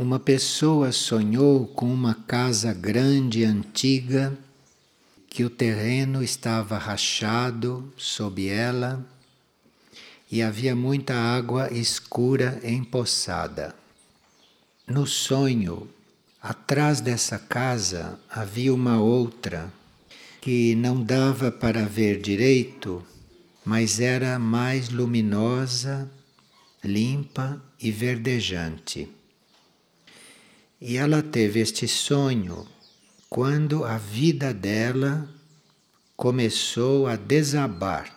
Uma 0.00 0.20
pessoa 0.20 0.92
sonhou 0.92 1.66
com 1.66 1.92
uma 1.92 2.14
casa 2.14 2.72
grande 2.72 3.40
e 3.40 3.44
antiga, 3.44 4.32
que 5.28 5.42
o 5.42 5.50
terreno 5.50 6.22
estava 6.22 6.78
rachado 6.78 7.92
sob 7.96 8.46
ela 8.46 9.04
e 10.30 10.40
havia 10.40 10.76
muita 10.76 11.14
água 11.14 11.72
escura 11.72 12.60
empoçada. 12.62 13.74
No 14.86 15.04
sonho, 15.04 15.88
atrás 16.40 17.00
dessa 17.00 17.36
casa 17.36 18.20
havia 18.30 18.72
uma 18.72 19.00
outra 19.00 19.68
que 20.40 20.76
não 20.76 21.02
dava 21.02 21.50
para 21.50 21.84
ver 21.84 22.20
direito, 22.20 23.04
mas 23.64 23.98
era 23.98 24.38
mais 24.38 24.90
luminosa, 24.90 26.08
limpa 26.84 27.60
e 27.82 27.90
verdejante. 27.90 29.17
E 30.80 30.96
ela 30.96 31.22
teve 31.22 31.60
este 31.60 31.88
sonho 31.88 32.66
quando 33.28 33.84
a 33.84 33.98
vida 33.98 34.54
dela 34.54 35.28
começou 36.16 37.06
a 37.06 37.16
desabar 37.16 38.14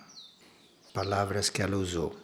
palavras 0.93 1.49
que 1.49 1.61
ela 1.61 1.77
usou. 1.77 2.15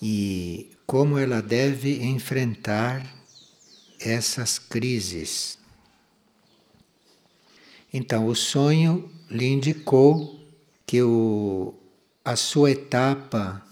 E 0.00 0.70
como 0.86 1.18
ela 1.18 1.42
deve 1.42 2.02
enfrentar 2.04 3.04
essas 4.00 4.58
crises. 4.58 5.58
Então, 7.92 8.26
o 8.26 8.34
sonho 8.36 9.10
lhe 9.28 9.46
indicou 9.46 10.38
que 10.86 11.02
o, 11.02 11.74
a 12.24 12.36
sua 12.36 12.70
etapa, 12.70 13.66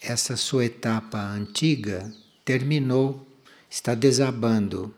essa 0.00 0.36
sua 0.36 0.66
etapa 0.66 1.18
antiga, 1.18 2.12
terminou 2.44 3.25
está 3.76 3.94
desabando 3.94 4.92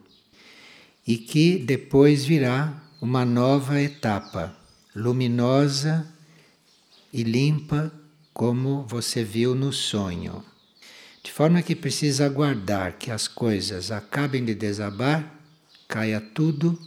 e 1.04 1.18
que 1.18 1.58
depois 1.58 2.24
virá 2.24 2.80
uma 3.00 3.24
nova 3.24 3.80
etapa, 3.80 4.56
luminosa 4.94 6.06
e 7.12 7.24
limpa, 7.24 7.92
como 8.32 8.86
você 8.86 9.24
viu 9.24 9.52
no 9.52 9.72
sonho. 9.72 10.44
De 11.24 11.32
forma 11.32 11.60
que 11.60 11.74
precisa 11.74 12.26
aguardar 12.26 12.96
que 12.98 13.10
as 13.10 13.26
coisas 13.26 13.90
acabem 13.90 14.44
de 14.44 14.54
desabar, 14.54 15.28
caia 15.88 16.20
tudo, 16.20 16.78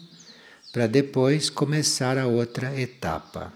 para 0.72 0.88
depois 0.88 1.50
começar 1.50 2.18
a 2.18 2.26
outra 2.26 2.80
etapa. 2.80 3.52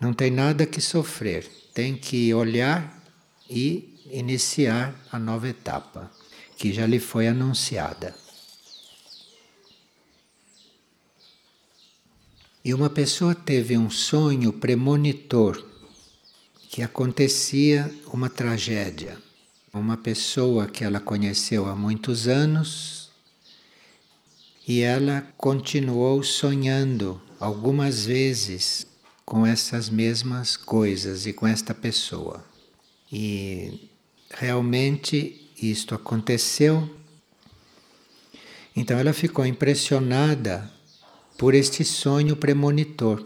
Não 0.00 0.12
tem 0.12 0.28
nada 0.28 0.66
que 0.66 0.80
sofrer, 0.80 1.48
tem 1.72 1.94
que 1.94 2.34
olhar 2.34 3.00
e 3.48 3.96
iniciar 4.10 4.92
a 5.12 5.20
nova 5.20 5.48
etapa 5.48 6.10
que 6.62 6.72
já 6.72 6.86
lhe 6.86 7.00
foi 7.00 7.26
anunciada. 7.26 8.14
E 12.64 12.72
uma 12.72 12.88
pessoa 12.88 13.34
teve 13.34 13.76
um 13.76 13.90
sonho 13.90 14.52
premonitor 14.52 15.60
que 16.70 16.80
acontecia 16.80 17.92
uma 18.12 18.30
tragédia. 18.30 19.18
Uma 19.74 19.96
pessoa 19.96 20.68
que 20.68 20.84
ela 20.84 21.00
conheceu 21.00 21.66
há 21.66 21.74
muitos 21.74 22.28
anos 22.28 23.10
e 24.68 24.82
ela 24.82 25.26
continuou 25.36 26.22
sonhando 26.22 27.20
algumas 27.40 28.06
vezes 28.06 28.86
com 29.24 29.44
essas 29.44 29.90
mesmas 29.90 30.56
coisas 30.56 31.26
e 31.26 31.32
com 31.32 31.44
esta 31.44 31.74
pessoa. 31.74 32.44
E 33.10 33.90
realmente 34.30 35.42
isto 35.70 35.94
aconteceu. 35.94 36.90
Então 38.74 38.98
ela 38.98 39.12
ficou 39.12 39.44
impressionada 39.44 40.70
por 41.38 41.54
este 41.54 41.84
sonho 41.84 42.36
premonitor. 42.36 43.24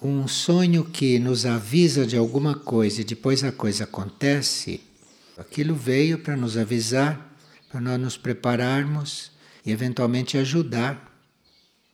Um 0.00 0.28
sonho 0.28 0.84
que 0.84 1.18
nos 1.18 1.46
avisa 1.46 2.06
de 2.06 2.16
alguma 2.16 2.54
coisa 2.54 3.00
e 3.00 3.04
depois 3.04 3.42
a 3.42 3.50
coisa 3.50 3.84
acontece, 3.84 4.80
aquilo 5.36 5.74
veio 5.74 6.18
para 6.18 6.36
nos 6.36 6.56
avisar, 6.56 7.34
para 7.70 7.80
nós 7.80 8.00
nos 8.00 8.16
prepararmos 8.16 9.32
e 9.64 9.72
eventualmente 9.72 10.38
ajudar 10.38 11.12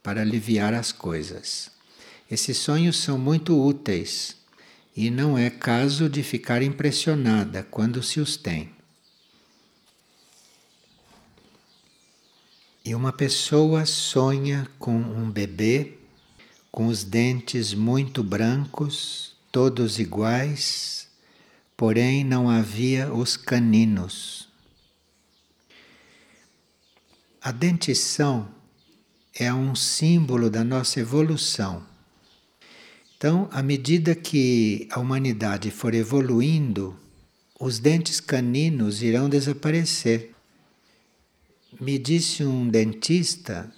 para 0.03 0.21
aliviar 0.21 0.75
as 0.75 0.93
coisas. 0.93 1.71
Esses 2.31 2.59
sonhos 2.59 2.99
são 2.99 3.17
muito 3.19 3.59
úteis 3.59 4.42
e 4.95 5.11
não 5.11 5.39
é 5.39 5.49
caso 5.49 6.09
de 6.09 6.23
ficar 6.23 6.63
impressionada 6.63 7.63
quando 7.63 8.03
se 8.03 8.21
os 8.21 8.37
tem. 8.37 8.71
E 12.85 12.95
uma 12.95 13.13
pessoa 13.13 13.87
sonha 13.87 14.69
com 14.79 14.97
um 14.97 15.31
bebê 15.31 15.99
com 16.73 16.87
os 16.87 17.05
dentes 17.05 17.75
muito 17.75 18.25
brancos, 18.25 19.37
todos 19.53 19.99
iguais, 19.99 21.07
porém 21.77 22.25
não 22.25 22.49
havia 22.49 23.13
os 23.13 23.37
caninos. 23.37 24.49
A 27.43 27.53
dentição 27.53 28.49
é 29.35 29.53
um 29.53 29.75
símbolo 29.75 30.49
da 30.49 30.65
nossa 30.65 30.99
evolução 30.99 31.92
então, 33.23 33.49
à 33.53 33.63
medida 33.63 34.17
que 34.17 34.89
a 34.91 34.99
humanidade 34.99 35.71
for 35.71 35.95
evoluindo, 35.95 36.99
os 37.57 37.79
dentes 37.79 38.19
caninos 38.19 39.01
irão 39.01 39.29
desaparecer. 39.29 40.33
Me 41.81 42.01
disse 42.01 42.43
um 42.43 42.69
dentista 42.69 43.73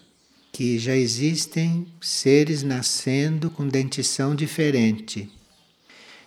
que 0.50 0.78
já 0.78 0.96
existem 0.96 1.86
seres 2.00 2.62
nascendo 2.62 3.50
com 3.50 3.68
dentição 3.68 4.34
diferente. 4.34 5.30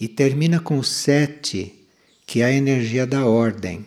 e 0.00 0.06
termina 0.06 0.60
com 0.60 0.82
sete, 0.82 1.74
que 2.24 2.40
é 2.40 2.44
a 2.44 2.52
energia 2.52 3.06
da 3.06 3.26
ordem. 3.26 3.84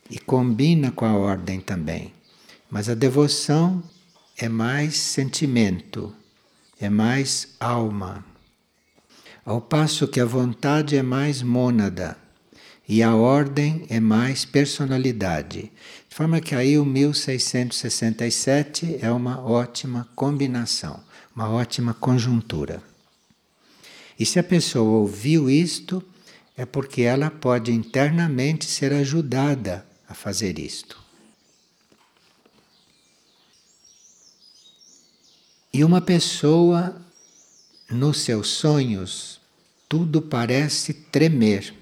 e 0.08 0.18
combina 0.18 0.92
com 0.92 1.04
a 1.04 1.14
ordem 1.14 1.60
também. 1.60 2.12
Mas 2.70 2.88
a 2.88 2.94
devoção 2.94 3.82
é 4.36 4.48
mais 4.48 4.96
sentimento, 4.96 6.14
é 6.78 6.88
mais 6.88 7.56
alma. 7.58 8.24
Ao 9.44 9.60
passo 9.60 10.06
que 10.06 10.20
a 10.20 10.24
vontade 10.24 10.96
é 10.96 11.02
mais 11.02 11.42
mônada 11.42 12.16
e 12.88 13.02
a 13.02 13.14
ordem 13.14 13.84
é 13.90 14.00
mais 14.00 14.46
personalidade. 14.46 15.70
De 16.08 16.16
forma 16.16 16.40
que 16.40 16.54
aí 16.54 16.78
o 16.78 16.86
1667 16.86 18.98
é 19.02 19.12
uma 19.12 19.38
ótima 19.40 20.08
combinação, 20.16 20.98
uma 21.36 21.50
ótima 21.50 21.92
conjuntura. 21.92 22.82
E 24.18 24.24
se 24.24 24.38
a 24.38 24.42
pessoa 24.42 25.00
ouviu 25.00 25.50
isto, 25.50 26.02
é 26.56 26.64
porque 26.64 27.02
ela 27.02 27.30
pode 27.30 27.70
internamente 27.70 28.64
ser 28.64 28.90
ajudada 28.92 29.86
a 30.08 30.14
fazer 30.14 30.58
isto. 30.58 30.98
E 35.72 35.84
uma 35.84 36.00
pessoa, 36.00 37.00
nos 37.90 38.22
seus 38.22 38.48
sonhos, 38.48 39.40
tudo 39.88 40.20
parece 40.20 40.92
tremer. 40.92 41.77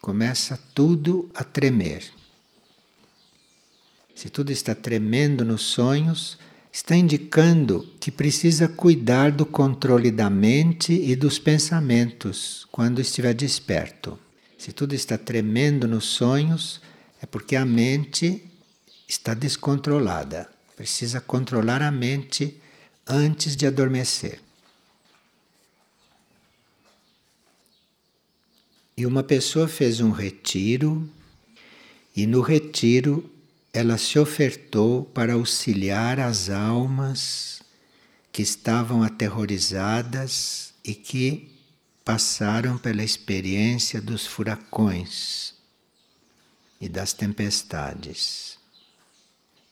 Começa 0.00 0.58
tudo 0.74 1.30
a 1.34 1.42
tremer. 1.42 2.04
Se 4.14 4.30
tudo 4.30 4.50
está 4.50 4.74
tremendo 4.74 5.44
nos 5.44 5.62
sonhos, 5.62 6.38
está 6.72 6.96
indicando 6.96 7.86
que 7.98 8.10
precisa 8.10 8.68
cuidar 8.68 9.32
do 9.32 9.44
controle 9.44 10.10
da 10.10 10.30
mente 10.30 10.92
e 10.92 11.16
dos 11.16 11.38
pensamentos 11.38 12.66
quando 12.70 13.00
estiver 13.00 13.34
desperto. 13.34 14.18
Se 14.56 14.72
tudo 14.72 14.94
está 14.94 15.18
tremendo 15.18 15.86
nos 15.86 16.04
sonhos, 16.04 16.80
é 17.20 17.26
porque 17.26 17.56
a 17.56 17.64
mente 17.64 18.42
está 19.08 19.34
descontrolada. 19.34 20.50
Precisa 20.76 21.20
controlar 21.20 21.82
a 21.82 21.90
mente 21.90 22.60
antes 23.06 23.56
de 23.56 23.66
adormecer. 23.66 24.45
E 28.98 29.04
uma 29.04 29.22
pessoa 29.22 29.68
fez 29.68 30.00
um 30.00 30.10
retiro, 30.10 31.06
e 32.16 32.26
no 32.26 32.40
retiro 32.40 33.30
ela 33.70 33.98
se 33.98 34.18
ofertou 34.18 35.04
para 35.04 35.34
auxiliar 35.34 36.18
as 36.18 36.48
almas 36.48 37.60
que 38.32 38.40
estavam 38.40 39.02
aterrorizadas 39.02 40.72
e 40.82 40.94
que 40.94 41.50
passaram 42.02 42.78
pela 42.78 43.04
experiência 43.04 44.00
dos 44.00 44.26
furacões 44.26 45.52
e 46.80 46.88
das 46.88 47.12
tempestades. 47.12 48.56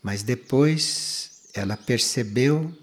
Mas 0.02 0.22
depois 0.22 1.48
ela 1.54 1.78
percebeu 1.78 2.76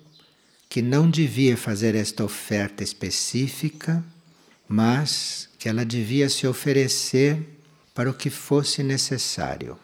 que 0.67 0.81
não 0.81 1.07
devia 1.07 1.55
fazer 1.55 1.93
esta 1.93 2.23
oferta 2.23 2.83
específica, 2.83 4.03
mas 4.67 5.50
que 5.61 5.69
ela 5.69 5.85
devia 5.85 6.27
se 6.27 6.47
oferecer 6.47 7.37
para 7.93 8.09
o 8.09 8.15
que 8.15 8.31
fosse 8.31 8.81
necessário. 8.81 9.77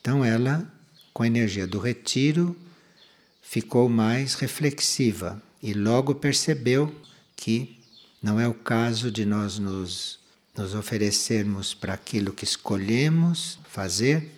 Então 0.00 0.24
ela, 0.24 0.68
com 1.14 1.22
a 1.22 1.28
energia 1.28 1.64
do 1.64 1.78
retiro, 1.78 2.56
ficou 3.40 3.88
mais 3.88 4.34
reflexiva 4.34 5.40
e 5.62 5.72
logo 5.72 6.16
percebeu 6.16 6.92
que 7.36 7.78
não 8.20 8.40
é 8.40 8.48
o 8.48 8.54
caso 8.54 9.08
de 9.08 9.24
nós 9.24 9.60
nos, 9.60 10.18
nos 10.56 10.74
oferecermos 10.74 11.72
para 11.72 11.94
aquilo 11.94 12.32
que 12.32 12.42
escolhemos 12.42 13.60
fazer, 13.68 14.32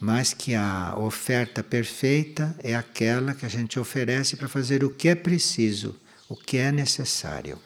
mas 0.00 0.32
que 0.32 0.54
a 0.54 0.96
oferta 0.96 1.62
perfeita 1.62 2.56
é 2.62 2.74
aquela 2.74 3.34
que 3.34 3.44
a 3.44 3.50
gente 3.50 3.78
oferece 3.78 4.34
para 4.34 4.48
fazer 4.48 4.82
o 4.82 4.88
que 4.88 5.08
é 5.08 5.14
preciso, 5.14 5.94
o 6.26 6.34
que 6.34 6.56
é 6.56 6.72
necessário. 6.72 7.60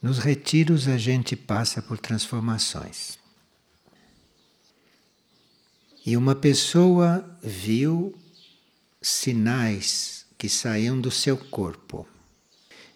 Nos 0.00 0.18
retiros 0.18 0.86
a 0.86 0.96
gente 0.96 1.34
passa 1.34 1.82
por 1.82 1.98
transformações. 1.98 3.18
E 6.06 6.16
uma 6.16 6.34
pessoa 6.34 7.28
viu 7.42 8.14
sinais 9.02 10.24
que 10.38 10.48
saíam 10.48 11.00
do 11.00 11.10
seu 11.10 11.36
corpo. 11.36 12.06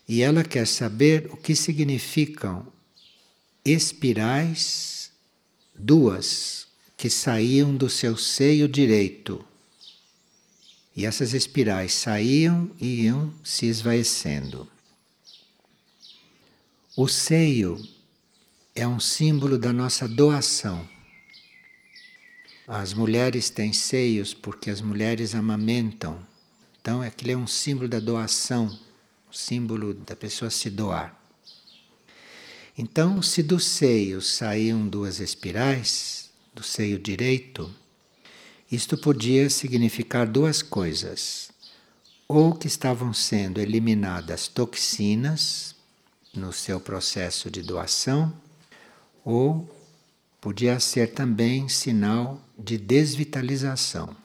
E 0.08 0.22
ela 0.22 0.44
quer 0.44 0.66
saber 0.66 1.28
o 1.32 1.37
que 1.37 1.56
significam 1.56 2.66
espirais 3.64 5.10
duas 5.75 6.66
que 6.96 7.10
saíam 7.10 7.75
do 7.76 7.88
seu 7.88 8.16
seio 8.16 8.69
direito. 8.69 9.44
E 10.94 11.04
essas 11.04 11.34
espirais 11.34 11.93
saíam 11.93 12.70
e 12.81 13.02
iam 13.04 13.32
se 13.43 13.66
esvaecendo. 13.66 14.69
O 16.94 17.08
seio 17.08 17.82
é 18.74 18.86
um 18.86 19.00
símbolo 19.00 19.56
da 19.56 19.72
nossa 19.72 20.06
doação. 20.06 20.86
As 22.68 22.92
mulheres 22.92 23.48
têm 23.48 23.72
seios 23.72 24.34
porque 24.34 24.68
as 24.68 24.82
mulheres 24.82 25.34
amamentam. 25.34 26.18
Então, 26.78 27.00
aquilo 27.00 27.30
é 27.30 27.36
um 27.36 27.46
símbolo 27.46 27.88
da 27.88 27.98
doação, 27.98 28.66
um 29.26 29.32
símbolo 29.32 29.94
da 29.94 30.14
pessoa 30.14 30.50
se 30.50 30.68
doar. 30.68 31.18
Então, 32.76 33.22
se 33.22 33.42
do 33.42 33.58
seio 33.58 34.20
saíam 34.20 34.86
duas 34.86 35.18
espirais, 35.18 36.30
do 36.54 36.62
seio 36.62 36.98
direito, 36.98 37.74
isto 38.70 38.98
podia 38.98 39.48
significar 39.48 40.26
duas 40.26 40.60
coisas. 40.60 41.50
Ou 42.28 42.54
que 42.54 42.66
estavam 42.66 43.14
sendo 43.14 43.62
eliminadas 43.62 44.46
toxinas 44.46 45.74
no 46.34 46.52
seu 46.52 46.81
processo 46.81 47.50
de 47.50 47.62
doação, 47.62 48.32
ou 49.25 49.69
podia 50.40 50.81
ser 50.81 51.12
também 51.12 51.69
sinal 51.69 52.40
de 52.58 52.79
desvitalização. 52.79 54.17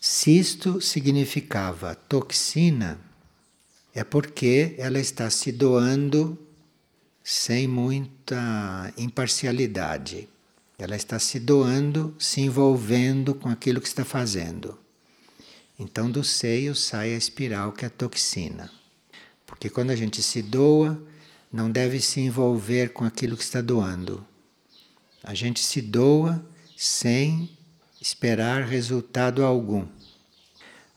Se 0.00 0.38
isto 0.38 0.80
significava 0.80 1.94
toxina, 1.94 3.00
é 3.94 4.04
porque 4.04 4.74
ela 4.78 4.98
está 4.98 5.30
se 5.30 5.50
doando 5.50 6.38
sem 7.24 7.66
muita 7.66 8.92
imparcialidade. 8.96 10.28
Ela 10.78 10.94
está 10.94 11.18
se 11.18 11.40
doando, 11.40 12.14
se 12.18 12.40
envolvendo 12.40 13.34
com 13.34 13.48
aquilo 13.48 13.80
que 13.80 13.88
está 13.88 14.04
fazendo. 14.04 14.78
Então, 15.78 16.10
do 16.10 16.22
seio 16.22 16.74
sai 16.74 17.14
a 17.14 17.16
espiral 17.16 17.72
que 17.72 17.84
é 17.84 17.88
a 17.88 17.90
toxina. 17.90 18.70
Porque 19.46 19.70
quando 19.70 19.90
a 19.90 19.96
gente 19.96 20.22
se 20.22 20.42
doa, 20.42 21.00
não 21.52 21.70
deve 21.70 22.00
se 22.00 22.20
envolver 22.20 22.92
com 22.92 23.04
aquilo 23.04 23.36
que 23.36 23.44
está 23.44 23.60
doando. 23.60 24.26
A 25.22 25.32
gente 25.34 25.60
se 25.60 25.80
doa 25.80 26.44
sem 26.76 27.48
esperar 28.00 28.64
resultado 28.64 29.44
algum. 29.44 29.86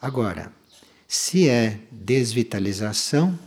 Agora, 0.02 0.52
se 1.08 1.48
é 1.48 1.80
desvitalização, 1.92 3.38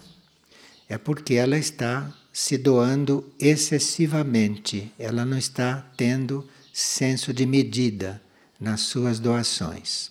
é 0.88 0.98
porque 0.98 1.34
ela 1.34 1.56
está 1.56 2.12
se 2.32 2.56
doando 2.56 3.30
excessivamente, 3.38 4.92
ela 4.98 5.24
não 5.24 5.36
está 5.36 5.86
tendo 5.96 6.48
senso 6.72 7.32
de 7.32 7.44
medida 7.44 8.22
nas 8.58 8.80
suas 8.80 9.18
doações. 9.20 10.10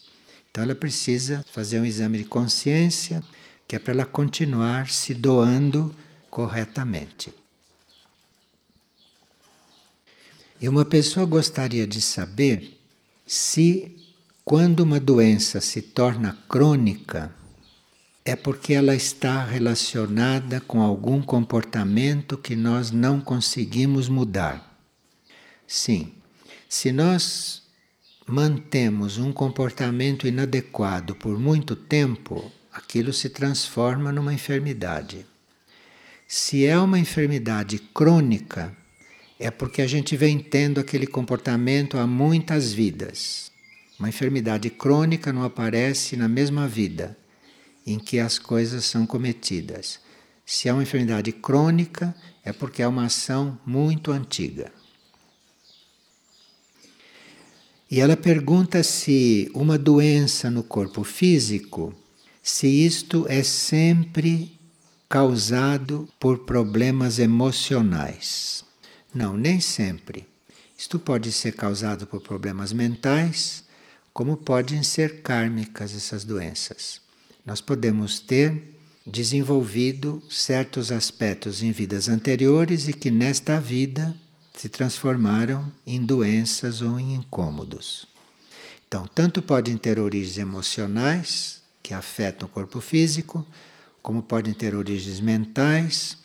Então 0.50 0.64
ela 0.64 0.76
precisa 0.76 1.44
fazer 1.52 1.80
um 1.80 1.86
exame 1.86 2.20
de 2.20 2.26
consciência, 2.26 3.24
que 3.72 3.78
é 3.78 3.80
para 3.80 3.94
ela 3.94 4.06
continuar 4.06 4.90
se 4.90 5.14
doando 5.14 5.96
corretamente. 6.30 7.34
E 10.60 10.68
uma 10.68 10.84
pessoa 10.84 11.26
gostaria 11.26 11.88
de 11.88 12.02
saber 12.02 12.78
se, 13.26 13.96
quando 14.44 14.82
uma 14.82 15.00
doença 15.00 15.62
se 15.62 15.82
torna 15.82 16.38
crônica, 16.50 17.34
é 18.26 18.36
porque 18.36 18.74
ela 18.74 18.94
está 18.94 19.42
relacionada 19.46 20.60
com 20.60 20.82
algum 20.82 21.22
comportamento 21.22 22.38
que 22.38 22.58
nós 22.58 22.92
não 22.92 23.22
conseguimos 23.22 24.10
mudar. 24.10 24.84
Sim, 25.66 26.12
se 26.68 26.92
nós 26.92 27.64
mantemos 28.28 29.18
um 29.18 29.32
comportamento 29.32 30.28
inadequado 30.28 31.16
por 31.16 31.40
muito 31.40 31.74
tempo, 31.74 32.52
aquilo 32.72 33.12
se 33.12 33.30
transforma 33.30 34.12
numa 34.12 34.34
enfermidade. 34.34 35.26
Se 36.28 36.66
é 36.66 36.80
uma 36.80 36.98
enfermidade 36.98 37.80
crônica, 37.80 38.76
é 39.38 39.52
porque 39.52 39.82
a 39.82 39.88
gente 39.88 40.16
vem 40.16 40.40
tendo 40.40 40.80
aquele 40.80 41.06
comportamento 41.06 41.98
há 41.98 42.08
muitas 42.08 42.72
vidas. 42.72 43.52
Uma 44.00 44.10
enfermidade 44.10 44.70
crônica 44.70 45.34
não 45.34 45.44
aparece 45.44 46.16
na 46.16 46.28
mesma 46.28 46.68
vida 46.68 47.18
em 47.86 48.00
que 48.00 48.20
as 48.20 48.40
coisas 48.40 48.86
são 48.86 49.06
cometidas. 49.06 50.00
Se 50.46 50.70
é 50.70 50.74
uma 50.74 50.84
enfermidade 50.84 51.32
crônica, 51.32 52.16
é 52.44 52.54
porque 52.54 52.82
é 52.82 52.88
uma 52.88 53.06
ação 53.06 53.60
muito 53.66 54.12
antiga. 54.12 54.72
E 57.90 58.00
ela 58.00 58.16
pergunta 58.16 58.82
se 58.84 59.52
uma 59.54 59.78
doença 59.78 60.50
no 60.50 60.64
corpo 60.64 61.04
físico, 61.04 61.94
se 62.42 62.68
isto 62.68 63.26
é 63.30 63.44
sempre 63.44 64.60
causado 65.08 66.08
por 66.20 66.40
problemas 66.40 67.20
emocionais. 67.20 68.64
Não, 69.14 69.36
nem 69.36 69.60
sempre. 69.60 70.26
Isto 70.78 70.98
pode 70.98 71.32
ser 71.32 71.54
causado 71.54 72.08
por 72.08 72.22
problemas 72.22 72.74
mentais, 72.74 73.64
como 74.14 74.38
podem 74.38 74.82
ser 74.84 75.22
kármicas 75.22 75.94
essas 75.96 76.24
doenças. 76.24 77.02
Nós 77.46 77.62
podemos 77.62 78.20
ter 78.20 78.80
desenvolvido 79.06 80.22
certos 80.30 80.92
aspectos 80.92 81.62
em 81.62 81.72
vidas 81.72 82.08
anteriores 82.08 82.88
e 82.88 82.94
que 82.94 83.12
nesta 83.12 83.60
vida 83.60 84.16
se 84.56 84.70
transformaram 84.70 85.72
em 85.86 86.04
doenças 86.04 86.82
ou 86.82 87.00
em 87.00 87.16
incômodos. 87.16 88.08
Então, 88.88 89.08
tanto 89.08 89.42
podem 89.42 89.78
ter 89.78 90.00
origens 90.00 90.38
emocionais, 90.38 91.61
que 91.92 91.96
afetam 91.96 92.48
o 92.48 92.52
corpo 92.52 92.80
físico, 92.80 93.46
como 94.02 94.24
podem 94.24 94.54
ter 94.54 94.74
origens 94.74 95.20
mentais, 95.20 96.18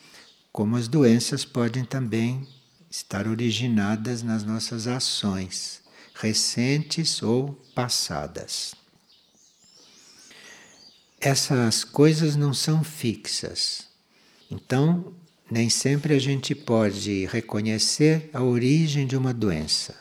como 0.49 0.77
as 0.77 0.87
doenças 0.87 1.43
podem 1.43 1.83
também 1.83 2.47
estar 2.89 3.27
originadas 3.27 4.23
nas 4.23 4.45
nossas 4.45 4.87
ações, 4.87 5.81
recentes 6.15 7.21
ou 7.21 7.51
passadas. 7.75 8.75
Essas 11.19 11.83
coisas 11.83 12.37
não 12.37 12.53
são 12.53 12.81
fixas. 12.81 13.89
Então, 14.49 15.13
nem 15.51 15.69
sempre 15.69 16.13
a 16.13 16.19
gente 16.19 16.55
pode 16.55 17.25
reconhecer 17.25 18.29
a 18.31 18.41
origem 18.41 19.05
de 19.05 19.17
uma 19.17 19.33
doença. 19.33 19.93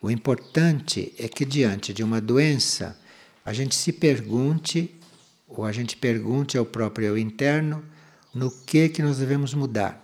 O 0.00 0.10
importante 0.10 1.12
é 1.18 1.28
que, 1.28 1.44
diante 1.44 1.92
de 1.92 2.02
uma 2.02 2.18
doença, 2.18 2.98
a 3.44 3.52
gente 3.52 3.74
se 3.74 3.92
pergunte, 3.92 5.01
ou 5.60 5.66
a 5.66 5.72
gente 5.72 5.96
pergunte 5.96 6.56
ao 6.56 6.64
próprio 6.64 7.06
eu 7.08 7.18
interno, 7.18 7.84
no 8.34 8.50
que, 8.50 8.88
que 8.88 9.02
nós 9.02 9.18
devemos 9.18 9.52
mudar, 9.52 10.02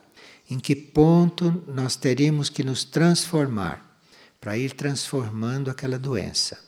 em 0.51 0.59
que 0.59 0.77
ponto 0.77 1.65
nós 1.67 1.97
teríamos 1.97 2.49
que 2.49 2.63
nos 2.63 2.85
transformar 2.85 3.89
para 4.41 4.57
ir 4.57 4.73
transformando 4.73 5.71
aquela 5.71 5.99
doença. 5.99 6.59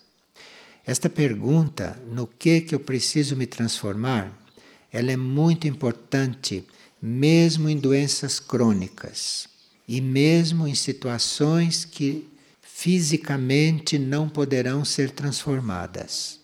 Esta 0.86 1.08
pergunta, 1.08 2.00
no 2.10 2.26
que, 2.26 2.62
que 2.62 2.74
eu 2.74 2.80
preciso 2.80 3.36
me 3.36 3.46
transformar, 3.46 4.36
ela 4.90 5.12
é 5.12 5.16
muito 5.16 5.68
importante 5.68 6.66
mesmo 7.00 7.68
em 7.68 7.76
doenças 7.76 8.40
crônicas 8.40 9.48
e 9.86 10.00
mesmo 10.00 10.66
em 10.66 10.74
situações 10.74 11.84
que 11.84 12.28
fisicamente 12.60 13.98
não 13.98 14.28
poderão 14.28 14.84
ser 14.84 15.10
transformadas. 15.10 16.39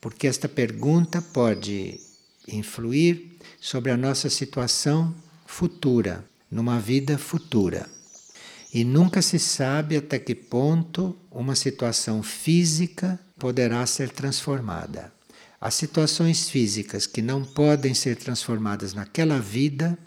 Porque 0.00 0.26
esta 0.26 0.48
pergunta 0.48 1.20
pode 1.20 2.00
influir 2.48 3.38
sobre 3.60 3.90
a 3.90 3.96
nossa 3.96 4.30
situação 4.30 5.14
futura, 5.46 6.24
numa 6.50 6.80
vida 6.80 7.18
futura. 7.18 7.88
E 8.72 8.84
nunca 8.84 9.20
se 9.20 9.38
sabe 9.38 9.96
até 9.96 10.18
que 10.18 10.34
ponto 10.34 11.16
uma 11.30 11.54
situação 11.54 12.22
física 12.22 13.18
poderá 13.38 13.84
ser 13.84 14.10
transformada. 14.10 15.12
As 15.60 15.74
situações 15.74 16.48
físicas 16.48 17.06
que 17.06 17.20
não 17.20 17.44
podem 17.44 17.92
ser 17.92 18.16
transformadas 18.16 18.94
naquela 18.94 19.38
vida 19.38 19.98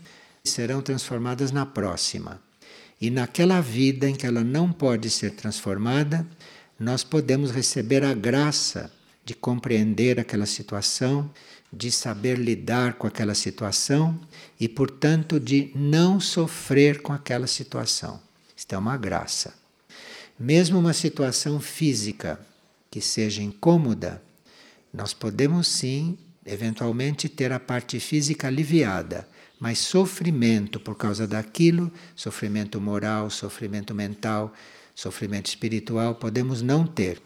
serão 0.43 0.81
transformadas 0.81 1.51
na 1.51 1.65
próxima. 1.65 2.41
E 2.99 3.09
naquela 3.09 3.61
vida 3.61 4.09
em 4.09 4.15
que 4.15 4.25
ela 4.25 4.43
não 4.43 4.71
pode 4.71 5.09
ser 5.09 5.31
transformada, 5.31 6.25
nós 6.79 7.03
podemos 7.03 7.51
receber 7.51 8.03
a 8.03 8.13
graça 8.13 8.91
de 9.25 9.33
compreender 9.33 10.19
aquela 10.19 10.45
situação, 10.45 11.29
de 11.71 11.91
saber 11.91 12.37
lidar 12.37 12.93
com 12.95 13.07
aquela 13.07 13.33
situação 13.33 14.19
e, 14.59 14.67
portanto, 14.67 15.39
de 15.39 15.71
não 15.73 16.19
sofrer 16.19 17.01
com 17.01 17.13
aquela 17.13 17.47
situação. 17.47 18.21
Isto 18.55 18.75
é 18.75 18.77
uma 18.77 18.97
graça. 18.97 19.53
Mesmo 20.39 20.77
uma 20.77 20.93
situação 20.93 21.59
física 21.59 22.39
que 22.91 23.01
seja 23.01 23.41
incômoda, 23.41 24.21
nós 24.93 25.13
podemos 25.13 25.67
sim, 25.67 26.17
eventualmente, 26.45 27.27
ter 27.27 27.51
a 27.51 27.59
parte 27.59 27.99
física 27.99 28.47
aliviada, 28.47 29.27
mas 29.59 29.79
sofrimento 29.79 30.79
por 30.79 30.95
causa 30.95 31.25
daquilo, 31.25 31.91
sofrimento 32.15 32.79
moral, 32.79 33.29
sofrimento 33.29 33.95
mental, 33.95 34.53
sofrimento 34.93 35.47
espiritual, 35.47 36.15
podemos 36.15 36.61
não 36.61 36.85
ter. 36.85 37.21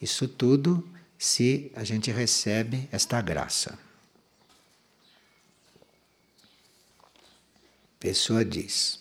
Isso 0.00 0.26
tudo 0.26 0.84
se 1.18 1.70
a 1.74 1.82
gente 1.84 2.10
recebe 2.10 2.88
esta 2.92 3.20
graça. 3.20 3.78
Pessoa 7.98 8.44
diz: 8.44 9.00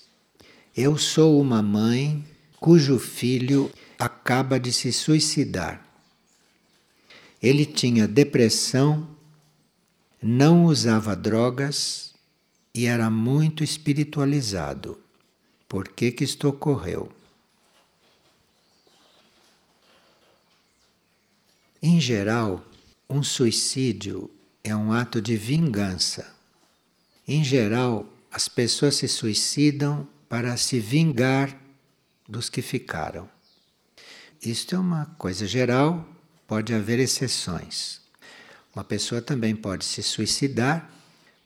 Eu 0.75 0.97
sou 0.97 1.39
uma 1.39 1.61
mãe 1.61 2.25
cujo 2.59 2.97
filho 2.97 3.71
acaba 3.99 4.59
de 4.59 4.71
se 4.71 4.91
suicidar. 4.91 5.85
Ele 7.41 7.65
tinha 7.65 8.07
depressão, 8.07 9.07
não 10.21 10.65
usava 10.65 11.15
drogas 11.15 12.13
e 12.73 12.85
era 12.85 13.09
muito 13.09 13.63
espiritualizado. 13.63 14.99
Por 15.67 15.87
que, 15.87 16.11
que 16.11 16.23
isto 16.23 16.47
ocorreu? 16.47 17.11
Em 21.87 22.01
geral, 22.01 22.65
um 23.07 23.21
suicídio 23.21 24.31
é 24.63 24.75
um 24.75 24.91
ato 24.91 25.21
de 25.21 25.37
vingança. 25.37 26.33
Em 27.27 27.43
geral, 27.43 28.11
as 28.31 28.47
pessoas 28.47 28.95
se 28.95 29.07
suicidam 29.07 30.07
para 30.27 30.57
se 30.57 30.79
vingar 30.79 31.55
dos 32.27 32.49
que 32.49 32.63
ficaram. 32.63 33.29
Isto 34.41 34.73
é 34.73 34.79
uma 34.79 35.05
coisa 35.19 35.45
geral, 35.45 36.09
pode 36.47 36.73
haver 36.73 36.97
exceções. 36.97 38.01
Uma 38.73 38.83
pessoa 38.83 39.21
também 39.21 39.55
pode 39.55 39.85
se 39.85 40.01
suicidar 40.01 40.89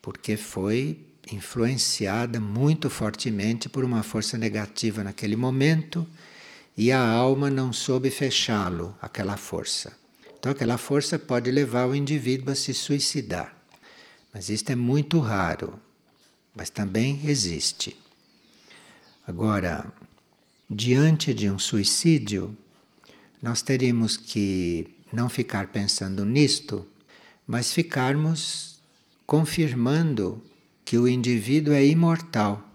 porque 0.01 0.37
foi 0.37 1.05
influenciada 1.29 2.39
muito 2.39 2.89
fortemente 2.89 3.67
por 3.67 3.83
uma 3.83 4.03
força 4.03 4.37
negativa 4.37 5.03
naquele 5.03 5.35
momento 5.35 6.07
e 6.77 6.93
a 6.93 7.05
alma 7.05 7.49
não 7.49 7.73
soube 7.73 8.09
fechá-lo, 8.09 8.97
aquela 9.01 9.35
força. 9.35 9.98
Então, 10.39 10.53
aquela 10.53 10.77
força 10.77 11.19
pode 11.19 11.51
levar 11.51 11.85
o 11.85 11.93
indivíduo 11.93 12.51
a 12.51 12.55
se 12.55 12.73
suicidar. 12.73 13.55
Mas 14.33 14.49
isto 14.49 14.69
é 14.69 14.75
muito 14.75 15.19
raro, 15.19 15.77
mas 16.55 16.69
também 16.69 17.19
existe. 17.25 17.97
Agora, 19.27 19.91
diante 20.69 21.33
de 21.33 21.49
um 21.49 21.59
suicídio, 21.59 22.57
nós 23.41 23.61
teríamos 23.61 24.15
que 24.15 24.87
não 25.11 25.27
ficar 25.27 25.67
pensando 25.67 26.23
nisto, 26.23 26.87
mas 27.45 27.73
ficarmos 27.73 28.79
confirmando 29.25 30.41
que 30.85 30.97
o 30.97 31.07
indivíduo 31.07 31.73
é 31.73 31.85
imortal. 31.85 32.67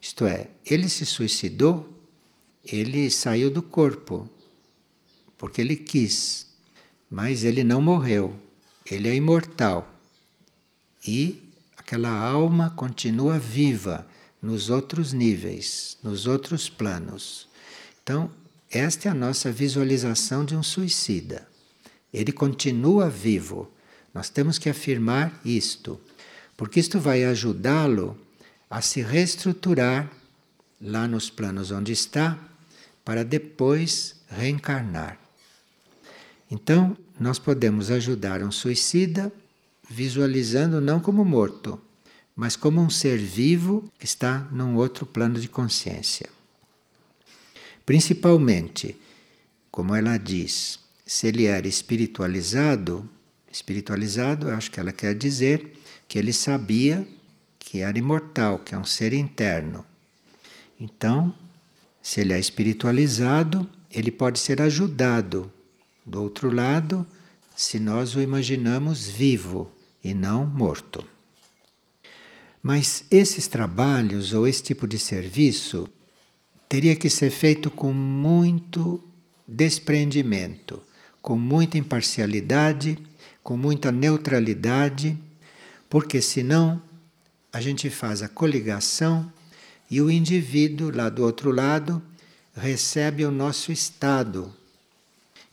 Isto 0.00 0.26
é, 0.26 0.50
ele 0.64 0.88
se 0.88 1.06
suicidou, 1.06 1.88
ele 2.64 3.10
saiu 3.10 3.50
do 3.50 3.62
corpo, 3.62 4.28
porque 5.38 5.60
ele 5.60 5.76
quis, 5.76 6.45
mas 7.10 7.44
ele 7.44 7.62
não 7.62 7.80
morreu, 7.80 8.34
ele 8.90 9.08
é 9.08 9.14
imortal. 9.14 9.88
E 11.06 11.42
aquela 11.76 12.10
alma 12.10 12.70
continua 12.70 13.38
viva 13.38 14.06
nos 14.42 14.70
outros 14.70 15.12
níveis, 15.12 15.96
nos 16.02 16.26
outros 16.26 16.68
planos. 16.68 17.48
Então, 18.02 18.30
esta 18.70 19.08
é 19.08 19.10
a 19.10 19.14
nossa 19.14 19.50
visualização 19.50 20.44
de 20.44 20.56
um 20.56 20.62
suicida. 20.62 21.46
Ele 22.12 22.32
continua 22.32 23.08
vivo. 23.08 23.70
Nós 24.12 24.28
temos 24.28 24.58
que 24.58 24.68
afirmar 24.68 25.40
isto, 25.44 26.00
porque 26.56 26.80
isto 26.80 26.98
vai 26.98 27.24
ajudá-lo 27.24 28.18
a 28.68 28.80
se 28.80 29.02
reestruturar 29.02 30.10
lá 30.80 31.06
nos 31.06 31.30
planos 31.30 31.70
onde 31.70 31.92
está, 31.92 32.38
para 33.04 33.24
depois 33.24 34.16
reencarnar. 34.28 35.25
Então, 36.50 36.96
nós 37.18 37.38
podemos 37.38 37.90
ajudar 37.90 38.42
um 38.42 38.52
suicida 38.52 39.32
visualizando 39.88 40.80
não 40.80 41.00
como 41.00 41.24
morto, 41.24 41.80
mas 42.34 42.56
como 42.56 42.80
um 42.80 42.90
ser 42.90 43.18
vivo 43.18 43.90
que 43.98 44.04
está 44.04 44.46
num 44.52 44.76
outro 44.76 45.06
plano 45.06 45.40
de 45.40 45.48
consciência. 45.48 46.28
Principalmente, 47.84 48.96
como 49.70 49.94
ela 49.94 50.18
diz, 50.18 50.78
se 51.06 51.28
ele 51.28 51.46
era 51.46 51.66
espiritualizado, 51.66 53.08
espiritualizado, 53.50 54.50
acho 54.50 54.70
que 54.70 54.80
ela 54.80 54.92
quer 54.92 55.14
dizer 55.14 55.78
que 56.08 56.18
ele 56.18 56.32
sabia 56.32 57.06
que 57.58 57.78
era 57.78 57.98
imortal, 57.98 58.58
que 58.58 58.74
é 58.74 58.78
um 58.78 58.84
ser 58.84 59.12
interno. 59.12 59.84
Então, 60.78 61.34
se 62.02 62.20
ele 62.20 62.32
é 62.32 62.38
espiritualizado, 62.38 63.68
ele 63.90 64.10
pode 64.10 64.38
ser 64.38 64.60
ajudado 64.60 65.50
do 66.06 66.22
outro 66.22 66.54
lado 66.54 67.04
se 67.56 67.80
nós 67.80 68.14
o 68.14 68.20
imaginamos 68.20 69.08
vivo 69.08 69.70
e 70.04 70.14
não 70.14 70.46
morto. 70.46 71.04
Mas 72.62 73.04
esses 73.10 73.46
trabalhos 73.48 74.32
ou 74.32 74.46
esse 74.46 74.62
tipo 74.62 74.86
de 74.86 74.98
serviço 74.98 75.88
teria 76.68 76.94
que 76.94 77.08
ser 77.08 77.30
feito 77.30 77.70
com 77.70 77.92
muito 77.92 79.02
desprendimento, 79.46 80.82
com 81.22 81.36
muita 81.36 81.78
imparcialidade, 81.78 82.98
com 83.42 83.56
muita 83.56 83.90
neutralidade, 83.92 85.16
porque 85.88 86.20
senão 86.20 86.82
a 87.52 87.60
gente 87.60 87.88
faz 87.88 88.22
a 88.22 88.28
coligação 88.28 89.32
e 89.90 90.02
o 90.02 90.10
indivíduo 90.10 90.94
lá 90.94 91.08
do 91.08 91.22
outro 91.22 91.50
lado 91.50 92.02
recebe 92.54 93.24
o 93.24 93.30
nosso 93.30 93.70
estado. 93.70 94.52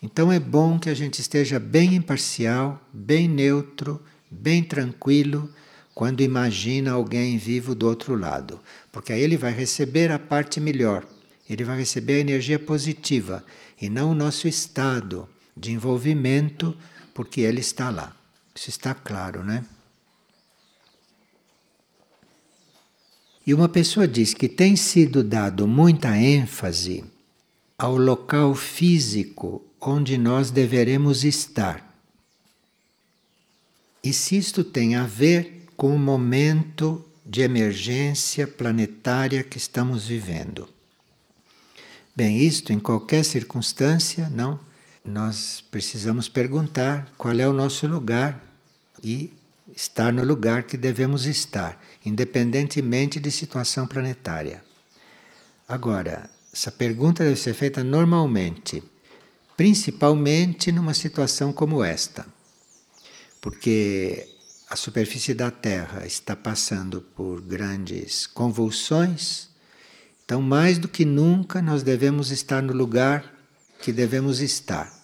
Então 0.03 0.29
é 0.29 0.37
bom 0.37 0.77
que 0.77 0.89
a 0.89 0.93
gente 0.93 1.21
esteja 1.21 1.57
bem 1.57 1.95
imparcial, 1.95 2.77
bem 2.91 3.25
neutro, 3.25 4.03
bem 4.29 4.61
tranquilo 4.61 5.49
quando 5.95 6.19
imagina 6.19 6.91
alguém 6.91 7.37
vivo 7.37 7.73
do 7.73 7.87
outro 7.87 8.13
lado, 8.13 8.59
porque 8.91 9.13
aí 9.13 9.21
ele 9.21 9.37
vai 9.37 9.53
receber 9.53 10.11
a 10.11 10.19
parte 10.19 10.59
melhor, 10.59 11.07
ele 11.49 11.63
vai 11.63 11.77
receber 11.77 12.15
a 12.15 12.19
energia 12.19 12.59
positiva 12.59 13.45
e 13.81 13.89
não 13.89 14.11
o 14.11 14.15
nosso 14.15 14.45
estado 14.45 15.29
de 15.55 15.71
envolvimento, 15.71 16.75
porque 17.13 17.39
ele 17.39 17.61
está 17.61 17.89
lá. 17.89 18.13
Isso 18.53 18.69
está 18.69 18.93
claro, 18.93 19.41
né? 19.41 19.63
E 23.47 23.53
uma 23.53 23.69
pessoa 23.69 24.05
diz 24.05 24.33
que 24.33 24.49
tem 24.49 24.75
sido 24.75 25.23
dado 25.23 25.65
muita 25.65 26.17
ênfase 26.17 27.05
ao 27.77 27.95
local 27.95 28.53
físico 28.53 29.65
onde 29.85 30.17
nós 30.17 30.51
deveremos 30.51 31.23
estar. 31.23 31.93
E 34.03 34.11
se 34.11 34.37
isto 34.37 34.63
tem 34.63 34.95
a 34.95 35.03
ver 35.03 35.65
com 35.77 35.95
o 35.95 35.99
momento 35.99 37.03
de 37.25 37.41
emergência 37.41 38.45
planetária 38.45 39.43
que 39.43 39.57
estamos 39.57 40.07
vivendo. 40.07 40.67
Bem, 42.15 42.37
isto 42.37 42.71
em 42.71 42.79
qualquer 42.79 43.23
circunstância, 43.23 44.29
não, 44.29 44.59
nós 45.03 45.63
precisamos 45.71 46.29
perguntar 46.29 47.11
qual 47.17 47.39
é 47.39 47.47
o 47.47 47.53
nosso 47.53 47.87
lugar 47.87 48.43
e 49.03 49.33
estar 49.75 50.13
no 50.13 50.23
lugar 50.23 50.63
que 50.63 50.77
devemos 50.77 51.25
estar, 51.25 51.81
independentemente 52.05 53.19
de 53.19 53.31
situação 53.31 53.87
planetária. 53.87 54.63
Agora, 55.67 56.29
essa 56.53 56.71
pergunta 56.71 57.23
deve 57.23 57.35
ser 57.35 57.53
feita 57.53 57.83
normalmente, 57.83 58.83
principalmente 59.55 60.71
numa 60.71 60.93
situação 60.93 61.53
como 61.53 61.83
esta, 61.83 62.25
porque 63.41 64.27
a 64.69 64.75
superfície 64.75 65.33
da 65.33 65.51
Terra 65.51 66.05
está 66.05 66.35
passando 66.35 67.01
por 67.01 67.41
grandes 67.41 68.25
convulsões, 68.25 69.49
então, 70.25 70.41
mais 70.41 70.77
do 70.77 70.87
que 70.87 71.03
nunca, 71.03 71.61
nós 71.61 71.83
devemos 71.83 72.31
estar 72.31 72.61
no 72.63 72.73
lugar 72.73 73.33
que 73.81 73.91
devemos 73.91 74.39
estar 74.39 75.03